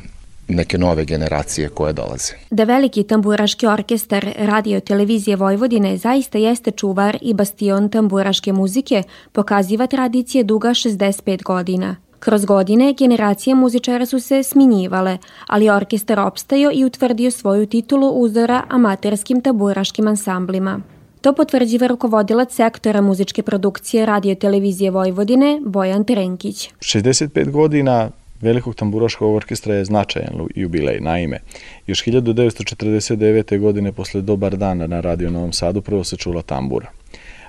neke 0.53 0.77
nove 0.77 1.05
generacije 1.05 1.69
koje 1.69 1.93
dolaze. 1.93 2.33
Da 2.51 2.63
veliki 2.63 3.03
tamburaški 3.03 3.67
orkestar 3.67 4.33
radio 4.37 4.79
televizije 4.79 5.35
Vojvodine 5.35 5.97
zaista 5.97 6.37
jeste 6.37 6.71
čuvar 6.71 7.17
i 7.21 7.33
bastion 7.33 7.89
tamburaške 7.89 8.53
muzike, 8.53 9.03
pokaziva 9.31 9.87
tradicije 9.87 10.43
duga 10.43 10.69
65 10.69 11.43
godina. 11.43 11.95
Kroz 12.19 12.45
godine 12.45 12.93
generacije 12.93 13.55
muzičara 13.55 14.05
su 14.05 14.19
se 14.19 14.43
sminjivale, 14.43 15.17
ali 15.47 15.69
orkestar 15.69 16.19
opstajao 16.19 16.71
i 16.73 16.85
utvrdio 16.85 17.31
svoju 17.31 17.65
titulu 17.65 18.09
uzora 18.09 18.63
amaterskim 18.69 19.41
tamburaškim 19.41 20.07
ansamblima. 20.07 20.81
To 21.21 21.33
potvrđiva 21.33 21.87
rukovodilac 21.87 22.53
sektora 22.53 23.01
muzičke 23.01 23.43
produkcije 23.43 24.05
radio 24.05 24.35
televizije 24.35 24.91
Vojvodine 24.91 25.61
Bojan 25.65 26.03
Trenkić. 26.03 26.69
65 26.79 27.51
godina 27.51 28.09
Velikog 28.43 28.75
tamburaškog 28.75 29.35
orkestra 29.35 29.75
je 29.75 29.85
značajan 29.85 30.47
jubilej. 30.55 30.99
Naime, 30.99 31.39
još 31.87 32.03
1949. 32.03 33.59
godine 33.59 33.91
posle 33.91 34.21
Dobar 34.21 34.57
dan 34.57 34.77
na 34.77 34.99
Radio 35.01 35.29
Novom 35.29 35.53
Sadu 35.53 35.81
prvo 35.81 36.03
se 36.03 36.17
čula 36.17 36.41
tambura. 36.41 36.87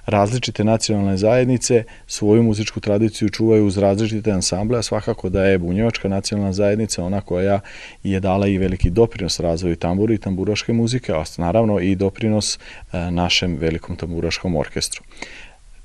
Različite 0.07 0.65
nacionalne 0.65 1.17
zajednice 1.17 1.85
svoju 2.07 2.43
muzičku 2.43 2.81
tradiciju 2.81 3.29
čuvaju 3.29 3.67
uz 3.67 3.79
različite 3.79 4.33
ansamble, 4.33 4.79
a 4.79 4.83
svakako 4.83 5.29
da 5.29 5.45
je 5.45 5.59
Bunjevačka 5.59 6.09
nacionalna 6.09 6.53
zajednica 6.53 7.05
ona 7.05 7.21
koja 7.21 7.61
je 8.03 8.21
dala 8.21 8.47
i 8.47 8.59
veliki 8.59 8.91
doprinos 8.91 9.41
razvoju 9.41 9.77
tambura 9.77 10.15
i 10.15 10.19
tamburaške 10.19 10.73
muzike, 10.73 11.13
a 11.13 11.25
naravno 11.37 11.81
i 11.81 11.95
doprinos 11.95 12.59
e, 12.59 13.11
našem 13.11 13.57
velikom 13.57 13.97
tamburaškom 13.97 14.57
orkestru. 14.57 15.03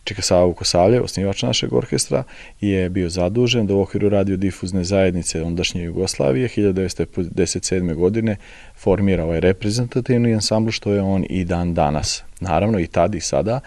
Čika 0.09 0.21
Savo 0.21 0.53
Kosavlje, 0.53 1.01
osnivač 1.01 1.43
našeg 1.43 1.73
orkestra, 1.73 2.23
je 2.61 2.89
bio 2.89 3.09
zadužen 3.09 3.67
da 3.67 3.75
u 3.75 3.81
okviru 3.81 4.09
radiodifuzne 4.09 4.83
zajednice 4.83 5.43
ondašnje 5.43 5.83
Jugoslavije 5.83 6.47
1957. 6.47 7.93
godine 7.93 8.35
formira 8.77 9.23
ovaj 9.23 9.39
reprezentativni 9.39 10.33
ansambl 10.33 10.71
što 10.71 10.93
je 10.93 11.01
on 11.01 11.25
i 11.29 11.43
dan 11.45 11.73
danas. 11.73 12.23
Naravno 12.39 12.79
i 12.79 12.87
tad 12.87 13.15
i 13.15 13.21
sada 13.21 13.59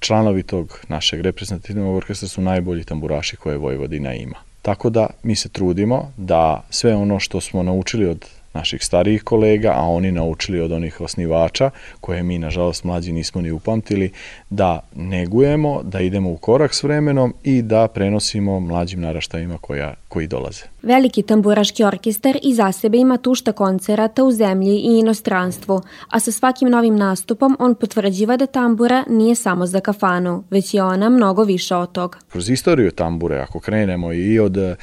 članovi 0.00 0.42
tog 0.42 0.80
našeg 0.88 1.20
reprezentativnog 1.20 1.96
orkestra 1.96 2.28
su 2.28 2.40
najbolji 2.40 2.84
tamburaši 2.84 3.36
koje 3.36 3.56
Vojvodina 3.56 4.14
ima. 4.14 4.36
Tako 4.62 4.90
da 4.90 5.06
mi 5.22 5.36
se 5.36 5.48
trudimo 5.48 6.12
da 6.16 6.64
sve 6.70 6.94
ono 6.94 7.18
što 7.18 7.40
smo 7.40 7.62
naučili 7.62 8.06
od 8.06 8.24
naših 8.54 8.84
starijih 8.84 9.22
kolega, 9.22 9.72
a 9.76 9.82
oni 9.82 10.12
naučili 10.12 10.60
od 10.60 10.72
onih 10.72 11.00
osnivača, 11.00 11.70
koje 12.00 12.22
mi, 12.22 12.38
nažalost, 12.38 12.84
mlađi 12.84 13.12
nismo 13.12 13.40
ni 13.40 13.50
upamtili, 13.50 14.12
da 14.50 14.80
negujemo, 14.96 15.82
da 15.82 16.00
idemo 16.00 16.30
u 16.30 16.36
korak 16.36 16.74
s 16.74 16.82
vremenom 16.82 17.34
i 17.44 17.62
da 17.62 17.88
prenosimo 17.88 18.60
mlađim 18.60 19.00
naraštajima 19.00 19.58
koja, 19.58 19.94
koji 20.08 20.26
dolaze. 20.26 20.62
Veliki 20.82 21.22
tamburaški 21.22 21.84
orkestar 21.84 22.38
i 22.42 22.54
za 22.54 22.72
sebe 22.72 22.98
ima 22.98 23.16
tušta 23.16 23.52
koncerata 23.52 24.24
u 24.24 24.32
zemlji 24.32 24.76
i 24.76 24.98
inostranstvu, 24.98 25.82
a 26.08 26.20
sa 26.20 26.32
svakim 26.32 26.68
novim 26.68 26.96
nastupom 26.96 27.56
on 27.58 27.74
potvrđiva 27.74 28.36
da 28.36 28.46
tambura 28.46 29.04
nije 29.08 29.34
samo 29.34 29.66
za 29.66 29.80
kafanu, 29.80 30.44
već 30.50 30.74
je 30.74 30.82
ona 30.82 31.08
mnogo 31.08 31.44
više 31.44 31.76
od 31.76 31.92
toga. 31.92 32.18
Kroz 32.28 32.50
istoriju 32.50 32.90
tambure, 32.90 33.38
ako 33.38 33.60
krenemo 33.60 34.12
i 34.12 34.38
od 34.38 34.56
e, 34.56 34.76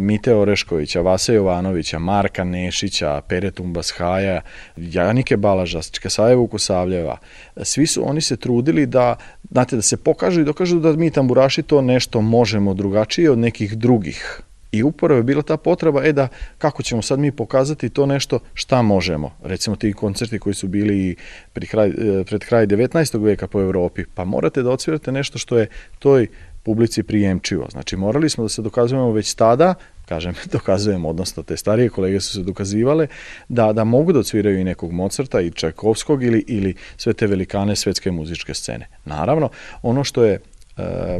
Mite 0.00 0.34
Oreškovića, 0.34 1.00
Vase 1.00 1.34
Jovanovića, 1.34 1.98
Marka 1.98 2.44
Nešića, 2.44 3.20
Pere 3.28 3.50
Tumbashaja, 3.50 4.40
Janike 4.76 5.36
Balaža, 5.36 5.82
Čkasaja 5.82 6.36
Vukusavljeva, 6.36 7.18
svi 7.62 7.86
su, 7.86 8.08
oni 8.08 8.20
se 8.20 8.36
trudili 8.36 8.85
da, 8.86 9.16
znate, 9.50 9.76
da 9.76 9.82
se 9.82 9.96
pokažu 9.96 10.40
i 10.40 10.44
dokažu 10.44 10.80
da 10.80 10.92
mi 10.92 11.10
tamburaši 11.10 11.62
to 11.62 11.82
nešto 11.82 12.20
možemo 12.20 12.74
drugačije 12.74 13.30
od 13.30 13.38
nekih 13.38 13.78
drugih 13.78 14.42
I 14.72 14.82
upravo 14.82 15.16
je 15.16 15.22
bila 15.22 15.42
ta 15.42 15.56
potreba, 15.56 16.04
e 16.04 16.12
da, 16.12 16.28
kako 16.58 16.82
ćemo 16.82 17.02
sad 17.02 17.18
mi 17.18 17.32
pokazati 17.32 17.88
to 17.88 18.06
nešto 18.06 18.38
šta 18.54 18.82
možemo. 18.82 19.30
Recimo 19.42 19.76
ti 19.76 19.92
koncerti 19.92 20.38
koji 20.38 20.54
su 20.54 20.68
bili 20.68 21.16
pred 21.52 21.68
kraj, 21.68 21.88
e, 21.88 22.24
pred 22.24 22.44
kraj 22.44 22.66
19. 22.66 23.22
veka 23.24 23.46
po 23.46 23.60
Evropi, 23.60 24.04
pa 24.14 24.24
morate 24.24 24.62
da 24.62 24.70
odsvirate 24.70 25.12
nešto 25.12 25.38
što 25.38 25.58
je 25.58 25.68
toj 25.98 26.26
publici 26.62 27.02
prijemčivo. 27.02 27.66
Znači 27.70 27.96
morali 27.96 28.30
smo 28.30 28.44
da 28.44 28.48
se 28.48 28.62
dokazujemo 28.62 29.12
već 29.12 29.34
tada, 29.34 29.74
kažem, 30.06 30.34
dokazujemo, 30.52 31.08
odnosno 31.08 31.42
te 31.42 31.56
starije 31.56 31.88
kolege 31.88 32.20
su 32.20 32.32
se 32.32 32.42
dokazivale, 32.42 33.06
da, 33.48 33.72
da 33.72 33.84
mogu 33.84 34.12
da 34.12 34.18
odsviraju 34.18 34.60
i 34.60 34.64
nekog 34.64 34.92
Mozarta 34.92 35.40
i 35.40 35.50
Čajkovskog 35.50 36.22
ili, 36.22 36.44
ili 36.46 36.74
sve 36.96 37.12
te 37.12 37.26
velikane 37.26 37.76
svetske 37.76 38.10
muzičke 38.10 38.54
scene. 38.54 38.88
Naravno, 39.04 39.48
ono 39.82 40.04
što 40.04 40.24
je 40.24 40.40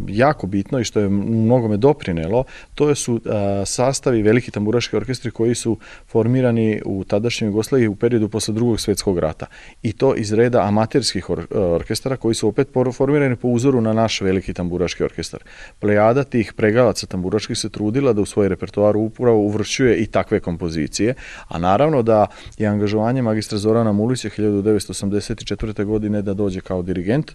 jako 0.08 0.46
bitno 0.46 0.80
i 0.80 0.84
što 0.84 1.00
je 1.00 1.08
mnogome 1.08 1.76
doprinelo, 1.76 2.44
to 2.74 2.94
su 2.94 3.20
e, 3.24 3.66
sastavi 3.66 4.22
veliki 4.22 4.50
tamburaški 4.50 4.96
orkestri 4.96 5.30
koji 5.30 5.54
su 5.54 5.78
formirani 6.06 6.82
u 6.84 7.04
tadašnjoj 7.04 7.48
Jugoslaviji 7.48 7.88
u 7.88 7.96
periodu 7.96 8.28
posle 8.28 8.54
drugog 8.54 8.80
svetskog 8.80 9.18
rata. 9.18 9.46
I 9.82 9.92
to 9.92 10.14
iz 10.14 10.32
reda 10.32 10.62
amaterskih 10.62 11.30
or 11.30 11.38
e, 11.38 11.58
orkestara 11.58 12.16
koji 12.16 12.34
su 12.34 12.48
opet 12.48 12.68
formirani 12.92 13.36
po 13.36 13.48
uzoru 13.48 13.80
na 13.80 13.92
naš 13.92 14.20
veliki 14.20 14.54
tamburaški 14.54 15.04
orkestar. 15.04 15.40
Plejada 15.80 16.24
tih 16.24 16.52
pregalaca 16.52 17.06
tamburaških 17.06 17.58
se 17.58 17.68
trudila 17.68 18.12
da 18.12 18.20
u 18.20 18.26
svoj 18.26 18.48
repertoar 18.48 18.96
upravo 18.96 19.38
uvršćuje 19.38 19.96
i 19.96 20.06
takve 20.06 20.40
kompozicije, 20.40 21.14
a 21.48 21.58
naravno 21.58 22.02
da 22.02 22.26
je 22.58 22.66
angažovanje 22.66 23.22
magistra 23.22 23.58
Zorana 23.58 23.92
Mulića 23.92 24.28
1984. 24.28 25.84
godine 25.84 26.22
da 26.22 26.34
dođe 26.34 26.60
kao 26.60 26.82
dirigent, 26.82 27.32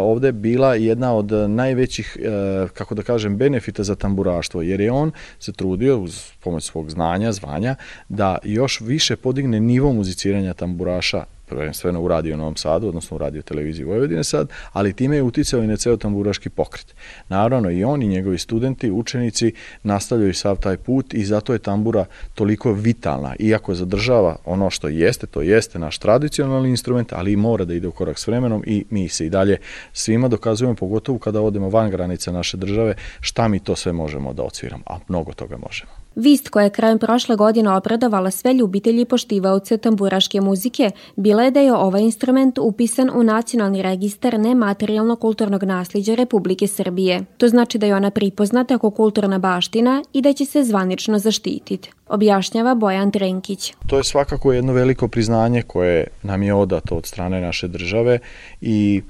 ovde 0.00 0.32
bila 0.32 0.74
jedna 0.74 1.14
od 1.14 1.43
najvećih, 1.48 2.16
e, 2.20 2.68
kako 2.74 2.94
da 2.94 3.02
kažem, 3.02 3.36
benefita 3.36 3.82
za 3.82 3.94
tamburaštvo, 3.94 4.62
jer 4.62 4.80
je 4.80 4.92
on 4.92 5.12
se 5.38 5.52
trudio 5.52 5.98
uz 5.98 6.22
pomoć 6.40 6.64
svog 6.64 6.90
znanja, 6.90 7.32
zvanja, 7.32 7.76
da 8.08 8.38
još 8.44 8.80
više 8.80 9.16
podigne 9.16 9.60
nivo 9.60 9.92
muziciranja 9.92 10.54
tamburaša 10.54 11.24
prvenstveno 11.54 12.02
u 12.02 12.08
Radio 12.08 12.36
Novom 12.36 12.56
Sadu, 12.56 12.88
odnosno 12.88 13.14
u 13.14 13.18
Radio 13.18 13.42
Televiziji 13.42 13.84
Vojvodine 13.84 14.24
sad, 14.24 14.48
ali 14.72 14.92
time 14.92 15.16
je 15.16 15.22
uticao 15.22 15.62
i 15.62 15.66
na 15.66 15.76
ceo 15.76 15.96
tamburaški 15.96 16.50
pokret. 16.50 16.94
Naravno 17.28 17.70
i 17.70 17.84
on 17.84 18.02
i 18.02 18.08
njegovi 18.08 18.38
studenti, 18.38 18.90
učenici 18.90 19.52
nastavljaju 19.82 20.34
sav 20.34 20.56
taj 20.56 20.76
put 20.76 21.14
i 21.14 21.24
zato 21.24 21.52
je 21.52 21.58
tambura 21.58 22.04
toliko 22.34 22.72
vitalna, 22.72 23.34
iako 23.38 23.74
zadržava 23.74 24.36
ono 24.44 24.70
što 24.70 24.88
jeste, 24.88 25.26
to 25.26 25.42
jeste 25.42 25.78
naš 25.78 25.98
tradicionalni 25.98 26.68
instrument, 26.68 27.12
ali 27.12 27.32
i 27.32 27.36
mora 27.36 27.64
da 27.64 27.74
ide 27.74 27.88
u 27.88 27.92
korak 27.92 28.18
s 28.18 28.26
vremenom 28.26 28.64
i 28.66 28.84
mi 28.90 29.08
se 29.08 29.26
i 29.26 29.30
dalje 29.30 29.58
svima 29.92 30.28
dokazujemo, 30.28 30.74
pogotovo 30.74 31.18
kada 31.18 31.40
odemo 31.40 31.68
van 31.68 31.90
granica 31.90 32.32
naše 32.32 32.56
države, 32.56 32.94
šta 33.20 33.48
mi 33.48 33.60
to 33.60 33.76
sve 33.76 33.92
možemo 33.92 34.32
da 34.32 34.42
odsviramo, 34.42 34.82
a 34.86 34.98
mnogo 35.08 35.32
toga 35.32 35.56
možemo. 35.56 36.03
Vist 36.16 36.48
koja 36.48 36.64
je 36.64 36.70
krajem 36.70 36.98
prošle 36.98 37.36
godine 37.36 37.70
obradovala 37.70 38.30
sve 38.30 38.54
ljubitelji 38.54 39.00
i 39.00 39.04
poštivaoce 39.04 39.76
tamburaške 39.78 40.40
muzike 40.40 40.90
bila 41.16 41.42
je 41.42 41.50
da 41.50 41.60
je 41.60 41.74
ovaj 41.74 42.02
instrument 42.02 42.58
upisan 42.58 43.10
u 43.14 43.22
Nacionalni 43.22 43.82
registar 43.82 44.40
nematerijalno 44.40 45.16
kulturnog 45.16 45.64
nasljeđa 45.64 46.14
Republike 46.14 46.66
Srbije. 46.66 47.24
To 47.38 47.48
znači 47.48 47.78
da 47.78 47.86
je 47.86 47.94
ona 47.94 48.10
pripoznata 48.10 48.78
kao 48.78 48.90
kulturna 48.90 49.38
baština 49.38 50.02
i 50.12 50.22
da 50.22 50.32
će 50.32 50.44
se 50.44 50.64
zvanično 50.64 51.18
zaštititi 51.18 51.90
objašnjava 52.08 52.74
Bojan 52.74 53.10
Trenkić. 53.10 53.72
To 53.86 53.96
je 53.96 54.04
svakako 54.04 54.52
jedno 54.52 54.72
veliko 54.72 55.08
priznanje 55.08 55.62
koje 55.62 56.06
nam 56.22 56.42
je 56.42 56.54
odato 56.54 56.96
od 56.96 57.06
strane 57.06 57.40
naše 57.40 57.68
države 57.68 58.18
i 58.60 59.02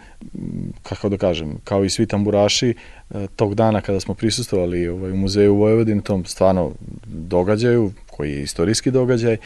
kako 0.83 1.09
da 1.09 1.17
kažem, 1.17 1.57
kao 1.65 1.85
i 1.85 1.91
svi 1.91 2.07
tamburaši, 2.07 2.75
e, 3.11 3.27
tog 3.37 3.55
dana 3.55 3.81
kada 3.81 4.01
smo 4.01 4.15
prisustovali 4.15 4.89
ovaj, 4.89 5.13
u 5.13 5.17
muzeju 5.17 5.55
Vojvodine, 5.55 6.01
tom 6.01 6.25
stvarno 6.25 6.73
događaju, 7.07 7.93
koji 8.17 8.33
je 8.33 8.43
istorijski 8.43 8.91
događaj, 8.91 9.33
e, 9.33 9.39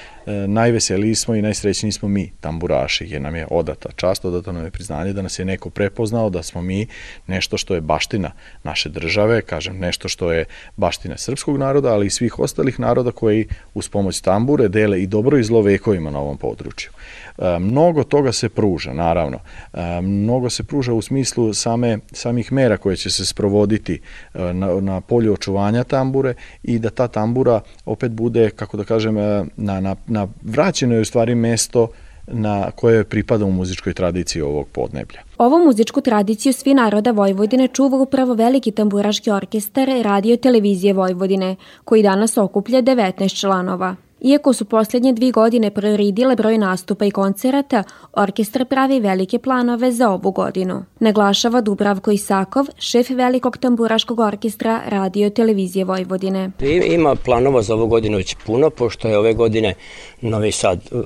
najveseliji 0.46 1.14
smo 1.14 1.34
i 1.34 1.42
najsrećniji 1.42 1.92
smo 1.92 2.08
mi, 2.08 2.32
tamburaši, 2.40 3.06
jer 3.08 3.22
nam 3.22 3.36
je 3.36 3.46
odata 3.50 3.88
čast, 3.96 4.24
odato 4.24 4.52
nam 4.52 4.64
je 4.64 4.70
priznanje 4.70 5.12
da 5.12 5.22
nas 5.22 5.38
je 5.38 5.44
neko 5.44 5.70
prepoznao, 5.70 6.30
da 6.30 6.42
smo 6.42 6.62
mi 6.62 6.86
nešto 7.26 7.56
što 7.56 7.74
je 7.74 7.80
baština 7.80 8.30
naše 8.62 8.88
države, 8.88 9.42
kažem 9.42 9.78
nešto 9.78 10.08
što 10.08 10.32
je 10.32 10.44
baština 10.76 11.16
srpskog 11.16 11.56
naroda, 11.56 11.92
ali 11.92 12.06
i 12.06 12.10
svih 12.10 12.38
ostalih 12.38 12.80
naroda 12.80 13.10
koji 13.10 13.48
uz 13.74 13.88
pomoć 13.88 14.20
tambure 14.20 14.68
dele 14.68 15.02
i 15.02 15.06
dobro 15.06 15.38
i 15.38 15.44
zlo 15.44 15.62
vekovima 15.62 16.10
na 16.10 16.18
ovom 16.20 16.36
području. 16.36 16.90
E, 17.38 17.58
mnogo 17.58 18.04
toga 18.04 18.32
se 18.32 18.48
pruža, 18.48 18.92
naravno. 18.92 19.38
E, 19.72 20.00
mnogo 20.00 20.50
se 20.50 20.62
pruža 20.62 20.92
u 20.92 21.02
smislu 21.02 21.54
same, 21.54 21.98
samih 22.12 22.52
mera 22.52 22.76
koje 22.76 22.96
će 22.96 23.10
se 23.10 23.26
sprovoditi 23.26 24.00
e, 24.34 24.52
na, 24.52 24.80
na 24.80 25.00
polju 25.00 25.32
očuvanja 25.32 25.84
tambure 25.84 26.34
i 26.62 26.78
da 26.78 26.90
ta 26.90 27.08
tambura 27.08 27.60
opet 27.86 28.12
bude, 28.12 28.50
kako 28.50 28.76
da 28.76 28.84
kažem, 28.84 29.14
na, 29.56 29.80
na, 29.80 29.96
na 30.06 30.28
vraćeno 30.42 30.94
je 30.94 31.00
u 31.00 31.04
stvari 31.04 31.34
mesto 31.34 31.88
na 32.26 32.70
koje 32.70 33.04
pripada 33.04 33.44
u 33.44 33.50
muzičkoj 33.50 33.94
tradiciji 33.94 34.42
ovog 34.42 34.68
podneblja. 34.68 35.20
Ovu 35.38 35.58
muzičku 35.64 36.00
tradiciju 36.00 36.52
svi 36.52 36.74
naroda 36.74 37.10
Vojvodine 37.10 37.68
čuva 37.68 37.98
upravo 37.98 38.34
veliki 38.34 38.70
tamburaški 38.70 39.30
orkestar 39.30 39.88
radio 40.02 40.36
televizije 40.36 40.92
Vojvodine, 40.92 41.56
koji 41.84 42.02
danas 42.02 42.38
okuplja 42.38 42.82
19 42.82 43.40
članova. 43.40 43.96
Iako 44.20 44.52
su 44.52 44.64
posljednje 44.64 45.12
dvi 45.12 45.30
godine 45.30 45.70
proridile 45.70 46.36
broj 46.36 46.58
nastupa 46.58 47.04
i 47.04 47.10
koncerata, 47.10 47.82
orkestar 48.12 48.64
pravi 48.64 49.00
velike 49.00 49.38
planove 49.38 49.92
za 49.92 50.10
ovu 50.10 50.30
godinu. 50.30 50.84
Naglašava 51.00 51.60
Dubravko 51.60 52.10
Isakov, 52.10 52.66
šef 52.78 53.10
velikog 53.10 53.58
tamburaškog 53.58 54.18
orkestra 54.18 54.80
radio 54.86 55.30
televizije 55.30 55.84
Vojvodine. 55.84 56.50
Ima 56.86 57.14
planova 57.14 57.62
za 57.62 57.74
ovu 57.74 57.86
godinu 57.86 58.16
već 58.16 58.36
puno, 58.46 58.70
pošto 58.70 59.08
je 59.08 59.18
ove 59.18 59.34
godine 59.34 59.74
Novi 60.20 60.52
Sad 60.52 60.80
uh, 60.90 61.04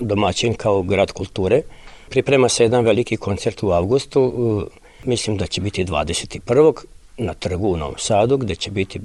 domaćin 0.00 0.54
kao 0.54 0.82
grad 0.82 1.12
kulture. 1.12 1.62
Priprema 2.08 2.48
se 2.48 2.62
jedan 2.62 2.84
veliki 2.84 3.16
koncert 3.16 3.62
u 3.62 3.70
avgustu, 3.70 4.22
uh, 4.22 4.62
mislim 5.04 5.36
da 5.36 5.46
će 5.46 5.60
biti 5.60 5.84
21. 5.84 6.72
na 7.18 7.34
trgu 7.34 7.68
u 7.68 7.76
Novom 7.76 7.94
Sadu, 7.98 8.36
gde 8.36 8.54
će 8.54 8.70
biti 8.70 9.00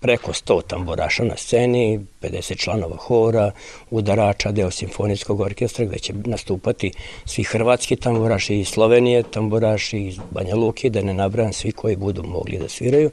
preko 0.00 0.32
100 0.32 0.62
tamburaša 0.66 1.24
na 1.24 1.36
sceni, 1.36 2.00
50 2.22 2.56
članova 2.56 2.96
hora, 2.96 3.50
udarača, 3.90 4.52
deo 4.52 4.70
simfonijskog 4.70 5.40
orkestra 5.40 5.84
gde 5.84 5.98
će 5.98 6.12
nastupati 6.12 6.92
svi 7.24 7.42
hrvatski 7.42 7.96
tamburaši 7.96 8.58
iz 8.58 8.68
Slovenije, 8.68 9.22
tamburaši 9.22 9.98
iz 9.98 10.18
Banja 10.30 10.54
Luki, 10.54 10.90
da 10.90 11.02
ne 11.02 11.14
nabrajam 11.14 11.52
svi 11.52 11.72
koji 11.72 11.96
budu 11.96 12.22
mogli 12.22 12.58
da 12.58 12.68
sviraju. 12.68 13.10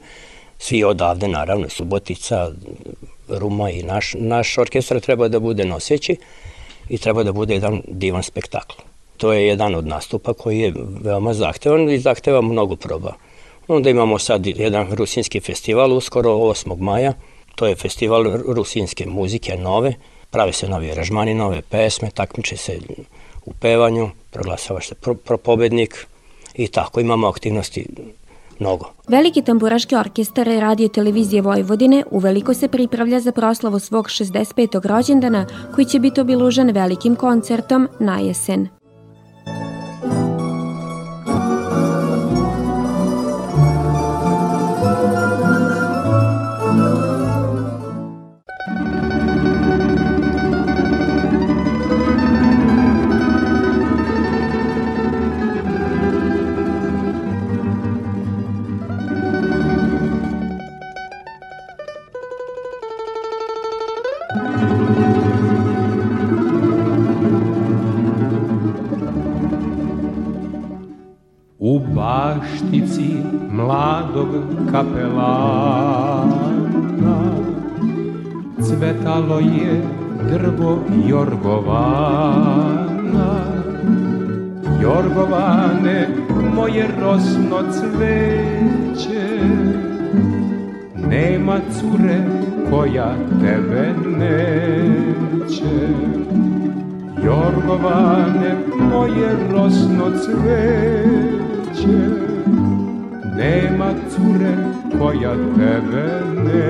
Svi 0.58 0.84
odavde, 0.84 1.28
naravno, 1.28 1.68
Subotica, 1.68 2.50
Ruma 3.28 3.70
i 3.70 3.82
naš, 3.82 4.14
naš 4.18 4.58
orkestar 4.58 5.00
treba 5.00 5.28
da 5.28 5.40
bude 5.40 5.64
noseći 5.64 6.16
i 6.88 6.98
treba 6.98 7.22
da 7.22 7.32
bude 7.32 7.54
jedan 7.54 7.82
divan 7.88 8.22
spektakl. 8.22 8.74
To 9.16 9.32
je 9.32 9.46
jedan 9.46 9.74
od 9.74 9.86
nastupa 9.86 10.32
koji 10.32 10.58
je 10.58 10.74
veoma 11.02 11.34
zahtevan 11.34 11.90
i 11.90 11.98
zahteva 11.98 12.40
mnogo 12.40 12.76
proba. 12.76 13.12
Onda 13.68 13.90
imamo 13.90 14.18
sad 14.18 14.46
jedan 14.46 14.92
rusinski 14.92 15.40
festival 15.40 15.92
uskoro 15.92 16.30
8. 16.30 16.80
maja. 16.80 17.12
To 17.54 17.66
je 17.66 17.76
festival 17.76 18.24
rusinske 18.46 19.06
muzike 19.06 19.56
nove. 19.56 19.94
Prave 20.30 20.52
se 20.52 20.68
novi 20.68 20.90
aranžmani, 20.90 21.34
nove 21.34 21.62
pesme, 21.62 22.10
takmiče 22.14 22.56
se 22.56 22.78
u 23.44 23.52
pevanju, 23.60 24.10
proglasava 24.30 24.80
se 24.80 24.94
pro, 24.94 25.14
pro 25.14 25.38
pobednik 25.38 26.06
i 26.54 26.68
tako 26.68 27.00
imamo 27.00 27.28
aktivnosti 27.28 27.86
mnogo. 28.58 28.90
Veliki 29.08 29.42
tamburaški 29.42 29.96
orkestar 29.96 30.46
radio 30.46 30.88
televizije 30.88 31.42
Vojvodine 31.42 32.04
uveliko 32.10 32.54
se 32.54 32.68
pripravlja 32.68 33.20
za 33.20 33.32
proslavu 33.32 33.78
svog 33.78 34.06
65. 34.06 34.86
rođendana 34.86 35.46
koji 35.74 35.84
će 35.84 35.98
biti 35.98 36.20
obilužen 36.20 36.70
velikim 36.70 37.16
koncertom 37.16 37.88
na 38.00 38.18
jesen. 38.18 38.68
Baštici 71.94 73.16
mladog 73.50 74.28
kapelana. 74.72 76.26
Cvetalo 78.62 79.38
je 79.38 79.82
drvo 80.30 80.78
Jorgovana. 81.08 82.56
Jorgovane, 84.82 86.08
moje 86.54 86.88
rosno 87.00 87.58
cveće. 87.72 89.40
Nema 91.08 91.58
cure 91.72 92.20
koja 92.70 93.14
tebe 93.40 93.94
neće. 94.18 95.88
Jorgovane, 97.24 98.54
moje 98.90 99.36
rosno 99.52 100.10
cveće 100.24 101.45
Nema 103.36 103.90
cure 104.10 104.56
koja 104.98 105.34
tebe 105.34 106.22
neće. 106.44 106.66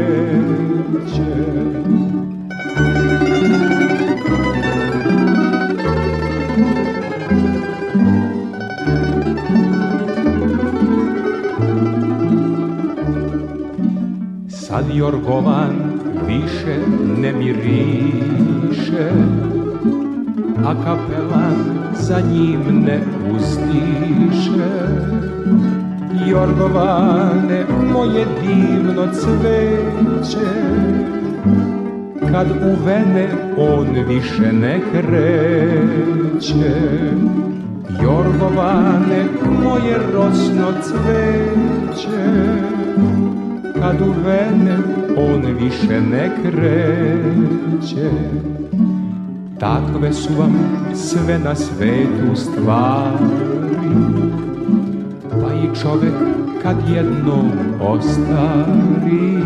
Sad 14.49 14.85
Jorgovan 14.95 15.77
više 16.27 16.79
ne 17.21 17.33
miriše 17.33 19.11
a 20.67 20.75
kapelan 20.75 21.57
za 21.95 22.21
njim 22.21 22.61
ne 22.87 23.01
uzdiše. 23.35 24.77
Jorgovane, 26.27 27.65
moje 27.93 28.27
divno 28.43 29.07
cveće, 29.13 30.51
kad 32.33 32.47
u 32.51 32.85
vene 32.85 33.29
on 33.59 33.87
više 34.09 34.53
ne 34.53 34.81
kreće. 34.91 36.73
Jorgovane, 38.03 39.25
moje 39.63 39.99
rosno 40.13 40.73
cveće, 40.83 42.25
kad 43.81 44.01
u 44.01 44.13
vene 44.27 44.77
on 45.17 45.43
više 45.61 46.01
ne 46.01 46.31
kreće. 46.43 48.11
Takve 49.59 50.13
su 50.13 50.35
vam 50.39 50.55
sve 50.95 51.39
na 51.39 51.55
svetu 51.55 52.35
stvari. 52.35 53.97
Pa 55.31 55.55
i 55.55 55.81
čovek 55.83 56.15
kad 56.63 56.77
jednom 56.89 57.51
ostari 57.81 59.43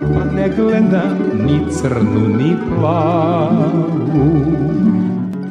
Pa 0.00 0.24
ne 0.34 0.48
gleda 0.48 1.02
ni 1.46 1.60
crnu 1.70 2.28
ni 2.38 2.56
plavu. 2.68 4.40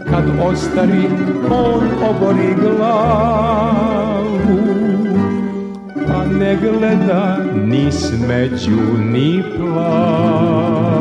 Kad 0.10 0.24
ostari 0.43 1.10
on 1.52 1.84
obori 2.10 2.56
glavu. 2.62 4.00
Pa 6.08 6.26
ne 6.26 6.56
gleda 6.56 7.49
ni 7.70 7.92
smeću 7.92 8.98
ni 9.12 9.44
plavu. 9.58 11.00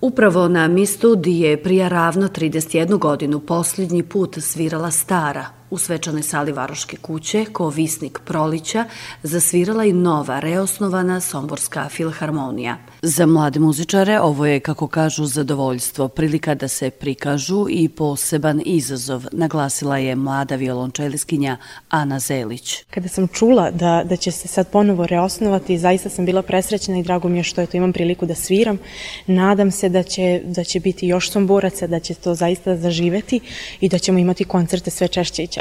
Upravo 0.00 0.48
na 0.48 0.68
mi 0.68 0.86
studije 0.86 1.62
prija 1.62 1.88
ravno 1.88 2.28
31 2.28 2.98
godinu 2.98 3.40
posljednji 3.40 4.02
put 4.02 4.38
svirala 4.40 4.90
stara, 4.90 5.46
u 5.70 5.78
svečanoj 5.78 6.22
sali 6.22 6.52
Varoške 6.52 6.96
kuće, 6.96 7.44
ko 7.44 7.68
visnik 7.68 8.18
prolića, 8.24 8.84
zasvirala 9.22 9.84
i 9.84 9.92
nova 9.92 10.40
reosnovana 10.40 11.20
Somborska 11.20 11.88
filharmonija. 11.88 12.76
Za 13.02 13.26
mlade 13.26 13.60
muzičare 13.60 14.20
ovo 14.20 14.46
je, 14.46 14.60
kako 14.60 14.86
kažu, 14.86 15.26
zadovoljstvo, 15.26 16.08
prilika 16.08 16.54
da 16.54 16.68
se 16.68 16.90
prikažu 16.90 17.66
i 17.70 17.88
poseban 17.88 18.62
izazov, 18.64 19.24
naglasila 19.32 19.98
je 19.98 20.16
mlada 20.16 20.56
violončeliskinja 20.56 21.56
Ana 21.88 22.18
Zelić. 22.18 22.84
Kada 22.90 23.08
sam 23.08 23.28
čula 23.28 23.70
da, 23.70 24.02
da 24.04 24.16
će 24.16 24.30
se 24.30 24.48
sad 24.48 24.70
ponovo 24.70 25.06
reosnovati, 25.06 25.78
zaista 25.78 26.08
sam 26.08 26.26
bila 26.26 26.42
presrećna 26.42 26.98
i 26.98 27.02
drago 27.02 27.28
mi 27.28 27.38
je 27.38 27.44
što 27.44 27.60
je 27.60 27.66
to 27.66 27.76
imam 27.76 27.92
priliku 27.92 28.26
da 28.26 28.34
sviram. 28.34 28.78
Nadam 29.26 29.70
se 29.70 29.88
da 29.88 30.02
će, 30.02 30.40
da 30.44 30.64
će 30.64 30.80
biti 30.80 31.06
još 31.06 31.30
somboraca, 31.30 31.86
da 31.86 32.00
će 32.00 32.14
to 32.14 32.34
zaista 32.34 32.76
zaživeti 32.76 33.40
i 33.80 33.88
da 33.88 33.98
ćemo 33.98 34.18
imati 34.18 34.44
koncerte 34.44 34.90
sve 34.90 35.08
češće 35.08 35.42
i 35.42 35.46
češće. 35.46 35.57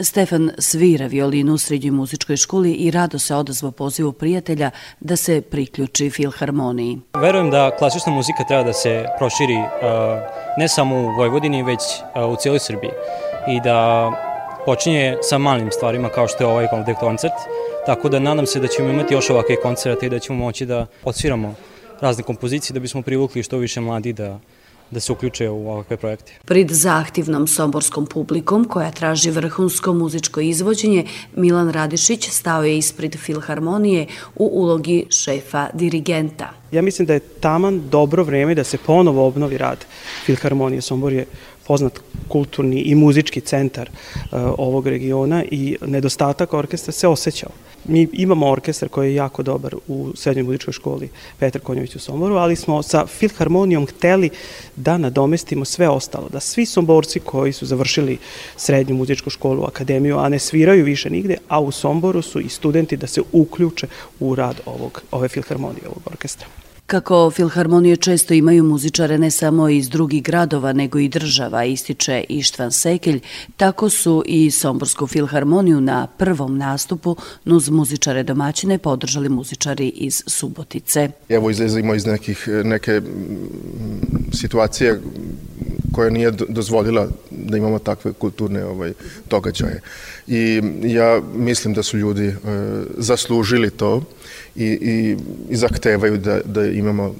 Stefan 0.00 0.50
svira 0.58 1.06
violinu 1.06 1.54
u 1.54 1.58
srednjoj 1.58 1.90
muzičkoj 1.90 2.36
školi 2.36 2.72
i 2.72 2.90
rado 2.90 3.18
se 3.18 3.34
odazvao 3.34 3.72
pozivu 3.72 4.12
prijatelja 4.12 4.70
da 5.00 5.16
se 5.16 5.40
priključi 5.40 6.10
filharmoniji. 6.10 6.98
Verujem 7.14 7.50
da 7.50 7.70
klasična 7.78 8.12
muzika 8.12 8.44
treba 8.48 8.62
da 8.62 8.72
se 8.72 9.04
proširi 9.18 9.56
ne 10.58 10.68
samo 10.68 10.96
u 10.96 11.16
Vojvodini, 11.16 11.62
već 11.62 11.80
u 12.32 12.36
cijeloj 12.36 12.58
Srbiji 12.58 12.90
i 13.48 13.60
da 13.60 14.10
počinje 14.66 15.16
sa 15.22 15.38
malim 15.38 15.70
stvarima 15.70 16.08
kao 16.08 16.28
što 16.28 16.44
je 16.44 16.48
ovaj 16.48 16.66
koncert, 17.00 17.34
tako 17.86 18.08
da 18.08 18.18
nadam 18.18 18.46
se 18.46 18.60
da 18.60 18.66
ćemo 18.66 18.88
imati 18.88 19.14
još 19.14 19.30
ovakve 19.30 19.56
koncerte 19.56 20.06
i 20.06 20.10
da 20.10 20.18
ćemo 20.18 20.38
moći 20.38 20.66
da 20.66 20.86
odsviramo 21.04 21.54
razne 22.00 22.22
kompozicije 22.22 22.74
da 22.74 22.80
bismo 22.80 23.02
privukli 23.02 23.42
što 23.42 23.56
više 23.56 23.80
mladi 23.80 24.12
da 24.12 24.38
da 24.90 25.00
se 25.00 25.12
uključe 25.12 25.48
u 25.48 25.70
ovakve 25.70 25.96
projekte. 25.96 26.32
Prid 26.44 26.70
zahtivnom 26.70 27.46
somborskom 27.46 28.06
publikom 28.06 28.64
koja 28.64 28.90
traži 28.90 29.30
vrhunsko 29.30 29.92
muzičko 29.92 30.40
izvođenje, 30.40 31.04
Milan 31.36 31.70
Radišić 31.70 32.28
stao 32.30 32.64
je 32.64 32.78
ispred 32.78 33.16
Filharmonije 33.18 34.06
u 34.36 34.50
ulogi 34.52 35.06
šefa 35.10 35.68
dirigenta. 35.72 36.50
Ja 36.72 36.82
mislim 36.82 37.06
da 37.06 37.14
je 37.14 37.20
taman 37.20 37.82
dobro 37.90 38.24
vreme 38.24 38.54
da 38.54 38.64
se 38.64 38.78
ponovo 38.78 39.26
obnovi 39.26 39.58
rad 39.58 39.84
Filharmonije. 40.24 40.80
Sombor 40.80 41.12
je 41.12 41.26
poznat 41.66 42.00
kulturni 42.28 42.80
i 42.80 42.94
muzički 42.94 43.40
centar 43.40 43.90
uh, 43.90 44.40
ovog 44.58 44.86
regiona 44.86 45.44
i 45.50 45.76
nedostatak 45.86 46.54
orkestra 46.54 46.92
se 46.92 47.08
osjećao. 47.08 47.50
Mi 47.88 48.08
imamo 48.12 48.50
orkestar 48.50 48.88
koji 48.88 49.08
je 49.08 49.14
jako 49.14 49.42
dobar 49.42 49.74
u 49.88 50.12
srednjoj 50.14 50.44
muzičkoj 50.44 50.72
školi 50.72 51.08
Petar 51.38 51.60
Konjović 51.60 51.96
u 51.96 51.98
Somboru, 51.98 52.34
ali 52.34 52.56
smo 52.56 52.82
sa 52.82 53.06
Filharmonijom 53.06 53.86
hteli 53.86 54.30
da 54.76 54.98
nadomestimo 54.98 55.64
sve 55.64 55.88
ostalo, 55.88 56.28
da 56.28 56.40
svi 56.40 56.66
somborci 56.66 57.20
koji 57.20 57.52
su 57.52 57.66
završili 57.66 58.18
srednju 58.56 58.94
muzičku 58.94 59.30
školu, 59.30 59.64
akademiju, 59.64 60.18
a 60.18 60.28
ne 60.28 60.38
sviraju 60.38 60.84
više 60.84 61.10
nigde, 61.10 61.36
a 61.48 61.60
u 61.60 61.70
Somboru 61.70 62.22
su 62.22 62.40
i 62.40 62.48
studenti 62.48 62.96
da 62.96 63.06
se 63.06 63.22
uključe 63.32 63.86
u 64.20 64.34
rad 64.34 64.60
ovog, 64.66 65.02
ove 65.10 65.28
Filharmonije, 65.28 65.86
ovog 65.86 66.02
orkestra. 66.06 66.65
Kako 66.86 67.30
filharmonije 67.30 67.96
često 67.96 68.34
imaju 68.34 68.64
muzičare 68.64 69.18
ne 69.18 69.30
samo 69.30 69.68
iz 69.68 69.88
drugih 69.88 70.22
gradova, 70.22 70.72
nego 70.72 70.98
i 70.98 71.08
država, 71.08 71.64
ističe 71.64 72.24
Ištvan 72.28 72.72
Sekelj, 72.72 73.20
tako 73.56 73.90
su 73.90 74.22
i 74.26 74.50
Somborsku 74.50 75.06
filharmoniju 75.06 75.80
na 75.80 76.06
prvom 76.06 76.58
nastupu 76.58 77.16
nuz 77.44 77.68
muzičare 77.68 78.22
domaćine 78.22 78.78
podržali 78.78 79.28
muzičari 79.28 79.88
iz 79.88 80.22
Subotice. 80.26 81.10
Evo 81.28 81.50
izlazimo 81.50 81.94
iz 81.94 82.06
nekih, 82.06 82.48
neke 82.64 83.00
situacije 84.32 85.00
koja 85.92 86.10
nije 86.10 86.30
dozvolila 86.48 87.08
da 87.30 87.56
imamo 87.56 87.78
takve 87.78 88.12
kulturne 88.12 88.64
ovaj, 88.64 88.92
događaje. 89.30 89.80
I 90.26 90.62
ja 90.82 91.20
mislim 91.34 91.74
da 91.74 91.82
su 91.82 91.98
ljudi 91.98 92.26
e, 92.26 92.34
zaslužili 92.98 93.70
to 93.70 94.02
i, 94.56 94.64
i, 94.64 95.16
i 95.50 95.56
zahtevaju 95.56 96.16
da, 96.16 96.40
da 96.44 96.66
imamo 96.66 97.14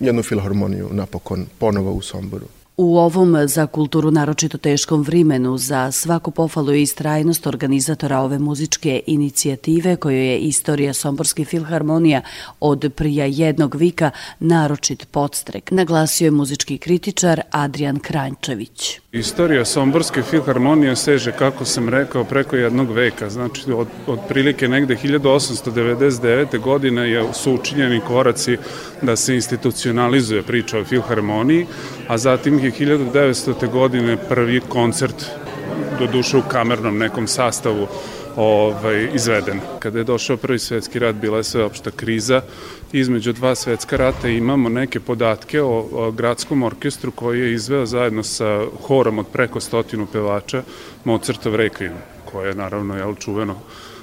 jednu 0.00 0.22
filharmoniju 0.22 0.88
napokon 0.92 1.46
ponovo 1.58 1.92
u 1.92 2.02
Somboru. 2.02 2.46
U 2.76 2.98
ovom 2.98 3.48
za 3.48 3.66
kulturu 3.66 4.10
naročito 4.10 4.58
teškom 4.58 5.02
vrimenu 5.02 5.58
za 5.58 5.92
svaku 5.92 6.30
pofalu 6.30 6.74
i 6.74 6.82
istrajnost 6.82 7.46
organizatora 7.46 8.20
ove 8.20 8.38
muzičke 8.38 9.02
inicijative 9.06 9.96
kojoj 9.96 10.26
je 10.26 10.38
istorija 10.38 10.92
Somborske 10.92 11.44
filharmonija 11.44 12.22
od 12.60 12.92
prija 12.96 13.24
jednog 13.24 13.74
vika 13.74 14.10
naročit 14.40 15.06
podstrek, 15.10 15.70
naglasio 15.70 16.24
je 16.24 16.30
muzički 16.30 16.78
kritičar 16.78 17.40
Adrian 17.50 17.98
Krančević. 17.98 19.00
Istorija 19.14 19.64
Somborske 19.64 20.22
filharmonije 20.22 20.96
seže, 20.96 21.32
kako 21.32 21.64
sam 21.64 21.88
rekao, 21.88 22.24
preko 22.24 22.56
jednog 22.56 22.90
veka, 22.90 23.30
znači 23.30 23.72
od, 23.72 23.88
od 24.06 24.18
prilike 24.28 24.68
negde 24.68 24.96
1899. 24.96 26.60
godine 26.60 27.10
je, 27.10 27.24
su 27.32 27.52
učinjeni 27.52 28.00
koraci 28.00 28.56
da 29.02 29.16
se 29.16 29.34
institucionalizuje 29.34 30.42
priča 30.42 30.78
o 30.78 30.84
filharmoniji, 30.84 31.66
a 32.08 32.18
zatim 32.18 32.58
je 32.58 32.72
1900. 32.72 33.70
godine 33.70 34.16
prvi 34.28 34.60
koncert 34.60 35.24
do 35.98 36.06
duše 36.06 36.36
u 36.36 36.42
kamernom 36.48 36.98
nekom 36.98 37.26
sastavu 37.26 37.86
ovaj, 38.36 39.08
izveden. 39.14 39.60
Kada 39.78 39.98
je 39.98 40.04
došao 40.04 40.36
prvi 40.36 40.58
svetski 40.58 40.98
rat, 40.98 41.16
bila 41.16 41.36
je 41.36 41.44
sveopšta 41.44 41.90
kriza. 41.90 42.42
Između 42.92 43.32
dva 43.32 43.54
svetska 43.54 43.96
rata 43.96 44.28
imamo 44.28 44.68
neke 44.68 45.00
podatke 45.00 45.62
o, 45.62 45.88
o 45.92 46.10
gradskom 46.10 46.62
orkestru 46.62 47.10
koji 47.10 47.40
je 47.40 47.54
izveo 47.54 47.86
zajedno 47.86 48.22
sa 48.22 48.64
horom 48.86 49.18
od 49.18 49.26
preko 49.32 49.60
stotinu 49.60 50.06
pevača 50.12 50.62
Mozartov 51.04 51.54
Requiem, 51.54 51.92
koje 52.24 52.48
je 52.48 52.54
naravno 52.54 52.96
jel, 52.96 53.14
čuveno 53.14 53.56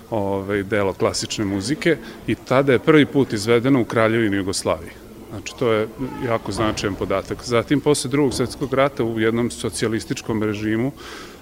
ovaj, 0.09 0.63
delo 0.63 0.93
klasične 0.93 1.45
muzike 1.45 1.97
i 2.27 2.35
tada 2.35 2.73
je 2.73 2.79
prvi 2.79 3.05
put 3.05 3.33
izvedeno 3.33 3.81
u 3.81 3.85
Kraljevini 3.85 4.37
Jugoslaviji. 4.37 4.91
Znači, 5.29 5.53
to 5.59 5.71
je 5.71 5.87
jako 6.25 6.51
značajan 6.51 6.95
podatak. 6.95 7.43
Zatim, 7.43 7.81
posle 7.81 8.09
drugog 8.09 8.33
svetskog 8.33 8.73
rata 8.73 9.03
u 9.03 9.19
jednom 9.19 9.51
socijalističkom 9.51 10.43
režimu 10.43 10.91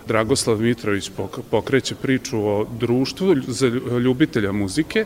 Dragoslav 0.09 0.61
Mitrović 0.61 1.11
pokreće 1.51 1.95
priču 1.95 2.47
o 2.47 2.65
društvu 2.79 3.35
za 3.47 3.67
ljubitelja 3.99 4.51
muzike 4.51 5.05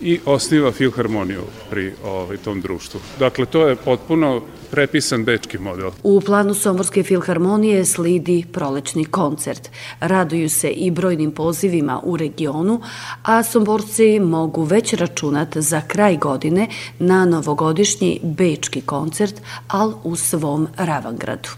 i 0.00 0.20
osniva 0.26 0.72
filharmoniju 0.72 1.42
pri 1.70 1.92
ovaj, 2.04 2.36
tom 2.36 2.60
društvu. 2.60 3.00
Dakle, 3.18 3.46
to 3.46 3.68
je 3.68 3.76
potpuno 3.76 4.42
prepisan 4.70 5.24
bečki 5.24 5.58
model. 5.58 5.90
U 6.02 6.20
planu 6.20 6.54
Somborske 6.54 7.02
filharmonije 7.02 7.84
slidi 7.84 8.44
prolećni 8.52 9.04
koncert. 9.04 9.70
Raduju 10.00 10.50
se 10.50 10.70
i 10.70 10.90
brojnim 10.90 11.30
pozivima 11.30 12.00
u 12.04 12.16
regionu, 12.16 12.80
a 13.22 13.42
Somborci 13.42 14.20
mogu 14.20 14.62
već 14.62 14.92
računati 14.92 15.62
za 15.62 15.80
kraj 15.80 16.16
godine 16.16 16.68
na 16.98 17.24
novogodišnji 17.24 18.20
bečki 18.22 18.80
koncert, 18.80 19.34
al 19.68 19.94
u 20.04 20.16
svom 20.16 20.68
Ravangradu. 20.76 21.48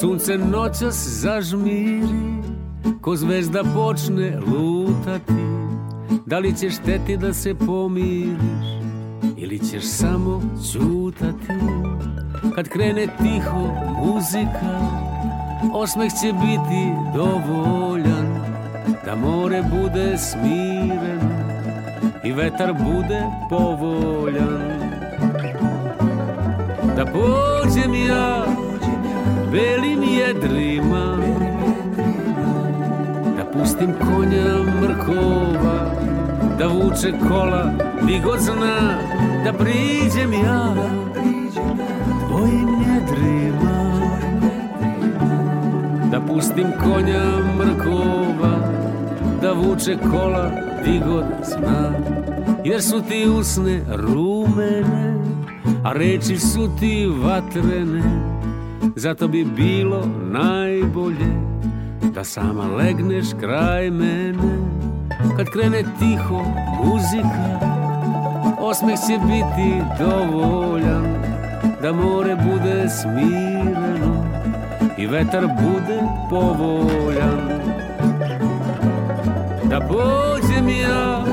Sunce 0.00 0.38
noćas 0.38 1.08
zažmiri 1.08 2.42
Ko 3.00 3.16
zvezda 3.16 3.62
počne 3.74 4.40
lutati. 4.40 5.32
Da 6.26 6.38
li 6.38 6.54
ćeš 6.56 6.74
teti 6.84 7.16
da 7.16 7.34
se 7.34 7.54
pomiriš 7.54 8.68
Ili 9.36 9.58
ćeš 9.58 9.84
samo 9.84 10.42
ćutati? 10.72 11.52
Kad 12.54 12.68
krene 12.68 13.06
tiho 13.06 13.68
muzika 14.04 14.78
Osmeh 15.72 16.12
će 16.22 16.32
biti 16.32 16.92
dovoljan 17.14 18.40
Da 19.04 19.16
more 19.16 19.62
bude 19.62 20.18
smiren 20.18 21.20
I 22.24 22.32
vetar 22.32 22.72
bude 22.72 23.22
povoljan. 23.50 24.78
Da 26.96 27.04
pođem 27.04 27.94
ja 27.94 28.67
belim 29.52 30.02
jedrima 30.02 31.16
Da 33.36 33.44
pustim 33.52 33.92
konja 34.00 34.54
mrkova 34.80 35.94
Da 36.58 36.66
vuče 36.66 37.12
kola 37.28 37.72
di 38.06 38.20
god 38.24 38.40
zna 38.40 38.98
Da 39.44 39.52
priđem 39.52 40.32
ja. 40.32 40.74
Tvojim 42.28 42.68
jedrima 42.68 44.00
Da 46.10 46.20
pustim 46.20 46.66
konja 46.84 47.24
mrkova 47.58 48.58
Da 49.42 49.52
vuče 49.52 49.96
kola 50.10 50.50
di 50.84 51.00
god 51.06 51.24
zna. 51.44 51.92
Jer 52.64 52.82
su 52.82 53.02
ti 53.02 53.28
usne 53.38 53.80
rumene 53.96 55.14
A 55.84 55.92
reči 55.92 56.38
su 56.38 56.70
ti 56.80 57.08
vatrene 57.22 58.37
Zato 58.98 59.28
bi 59.28 59.44
bilo 59.44 60.08
najbolje 60.32 61.32
Da 62.14 62.24
sama 62.24 62.66
legneš 62.66 63.26
kraj 63.40 63.90
mene. 63.90 64.58
Kad 65.36 65.46
krene 65.46 65.82
tiho 65.98 66.42
muzika 66.84 67.60
Osmeh 68.60 68.98
će 69.06 69.18
biti 69.26 69.82
dovoljan 69.98 71.06
Da 71.82 71.92
more 71.92 72.36
bude 72.36 72.88
smireno 72.88 74.24
I 74.96 75.06
vetar 75.06 75.46
bude 75.46 76.00
povoljan. 76.30 77.48
Da 79.70 79.80
pođem 79.80 80.68
ja 80.68 81.24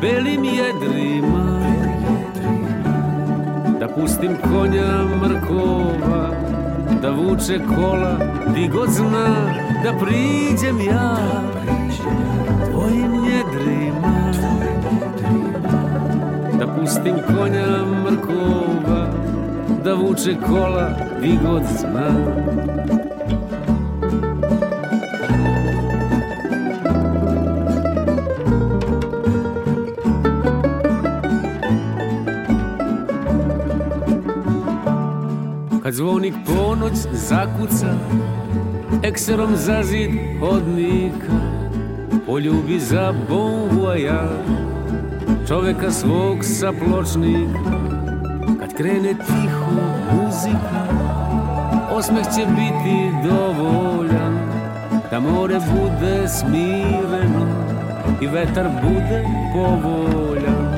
belim 0.00 0.44
jedrima 0.44 1.64
Da 3.84 3.90
pustim 3.90 4.36
konja 4.42 5.04
mrkova 5.22 6.30
da 7.02 7.10
vuče 7.10 7.60
kola 7.76 8.16
di 8.54 8.68
god 8.68 8.90
zna 8.90 9.26
da 9.84 9.92
priđem 10.04 10.80
ja. 10.80 11.16
Tvojim 12.70 13.10
njedrima 13.10 14.32
da 16.58 16.66
pustim 16.66 17.14
konja 17.26 17.66
mrkova 18.04 19.06
da 19.84 19.94
vuče 19.94 20.36
kola 20.46 20.90
di 21.22 21.38
god 21.46 21.62
zna 21.80 22.10
Kad 35.94 35.98
zvonik 35.98 36.34
ponoć 36.46 36.92
zakuca 37.12 37.94
Ekserom 39.02 39.56
za 39.56 39.82
zid 39.82 40.10
hodnika 40.40 41.32
Poljubi 42.26 42.80
za 42.80 43.14
bon 43.28 43.70
voyage 43.70 44.42
Čoveka 45.48 45.90
svog 45.90 46.38
sa 46.44 46.72
pločnika. 46.72 47.78
Kad 48.60 48.74
krene 48.74 49.14
tiho 49.26 49.72
muzika 50.12 50.84
Osmeh 51.90 52.24
će 52.24 52.46
biti 52.46 53.28
dovoljan 53.28 54.38
Da 55.10 55.20
more 55.20 55.60
bude 55.72 56.28
smireno 56.28 57.46
I 58.20 58.26
vetar 58.26 58.66
bude 58.82 59.24
povoljan. 59.52 60.74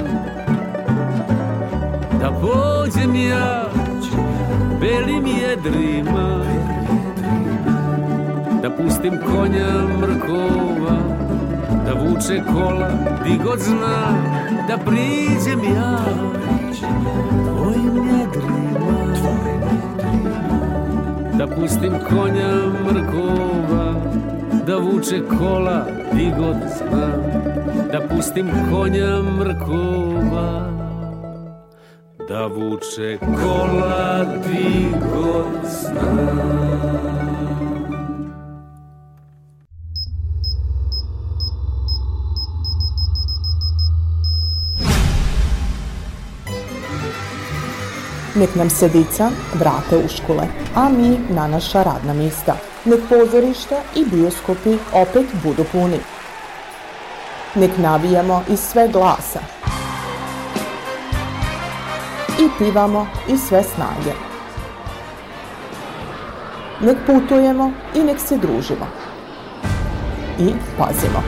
Da 2.21 2.31
pođem 2.31 3.15
ja 3.15 3.76
belim 4.87 5.27
jedrima 5.27 6.45
Da 8.63 8.71
pustim 8.71 9.15
konja 9.27 9.73
mrkova 10.01 10.99
Da 11.87 11.93
vuče 11.93 12.43
kola 12.53 12.91
di 13.25 13.39
god 13.45 13.59
zna 13.59 13.99
Da 14.69 14.79
priđem 14.79 15.61
ja. 15.75 15.99
Tvojim 17.47 17.97
jedrima 17.97 18.99
Da 21.39 21.47
pustim 21.47 21.93
konja 22.09 22.53
mrkova 22.87 23.95
Da 24.67 24.77
vuče 24.77 25.21
kola 25.39 25.87
di 26.13 26.33
god 26.39 26.57
zna. 26.79 27.07
Da 27.93 28.01
pustim 28.09 28.51
konja 28.71 29.23
mrkova 29.39 30.86
da 32.29 32.47
vuče 32.47 33.19
kola 33.19 34.25
zna. 35.65 36.57
Nek 48.35 48.55
nam 48.55 48.71
se 48.71 48.89
dica 48.89 49.31
vrate 49.55 49.97
u 49.97 50.09
škole, 50.09 50.47
a 50.75 50.89
mi 50.89 51.19
na 51.31 51.47
naša 51.47 51.83
radna 51.83 52.13
mjesta. 52.15 52.57
Nek 52.85 53.01
pozorišta 53.09 53.77
i 53.97 54.05
bioskopi 54.05 54.77
opet 54.93 55.27
budu 55.43 55.65
puni. 55.73 55.99
Nek 57.55 57.71
navijamo 57.79 58.43
iz 58.49 58.61
sve 58.61 58.89
glasa, 58.89 59.41
i 62.39 62.49
pivamo 62.59 63.07
iz 63.29 63.41
sve 63.41 63.63
snage. 63.63 64.13
Nek 66.81 66.97
putujemo 67.07 67.73
i 67.95 68.01
nek 68.01 68.21
se 68.21 68.37
družimo. 68.37 68.87
I 70.39 70.53
pazimo. 70.79 71.23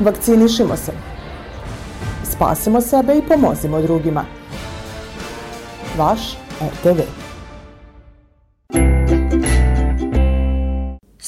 Vakcinišimo 0.00 0.76
se. 0.76 0.92
Spasimo 2.24 2.80
sebe 2.80 3.18
i 3.18 3.22
pomozimo 3.28 3.80
drugima. 3.80 4.24
Vaš 5.98 6.36
RTV. 6.60 7.19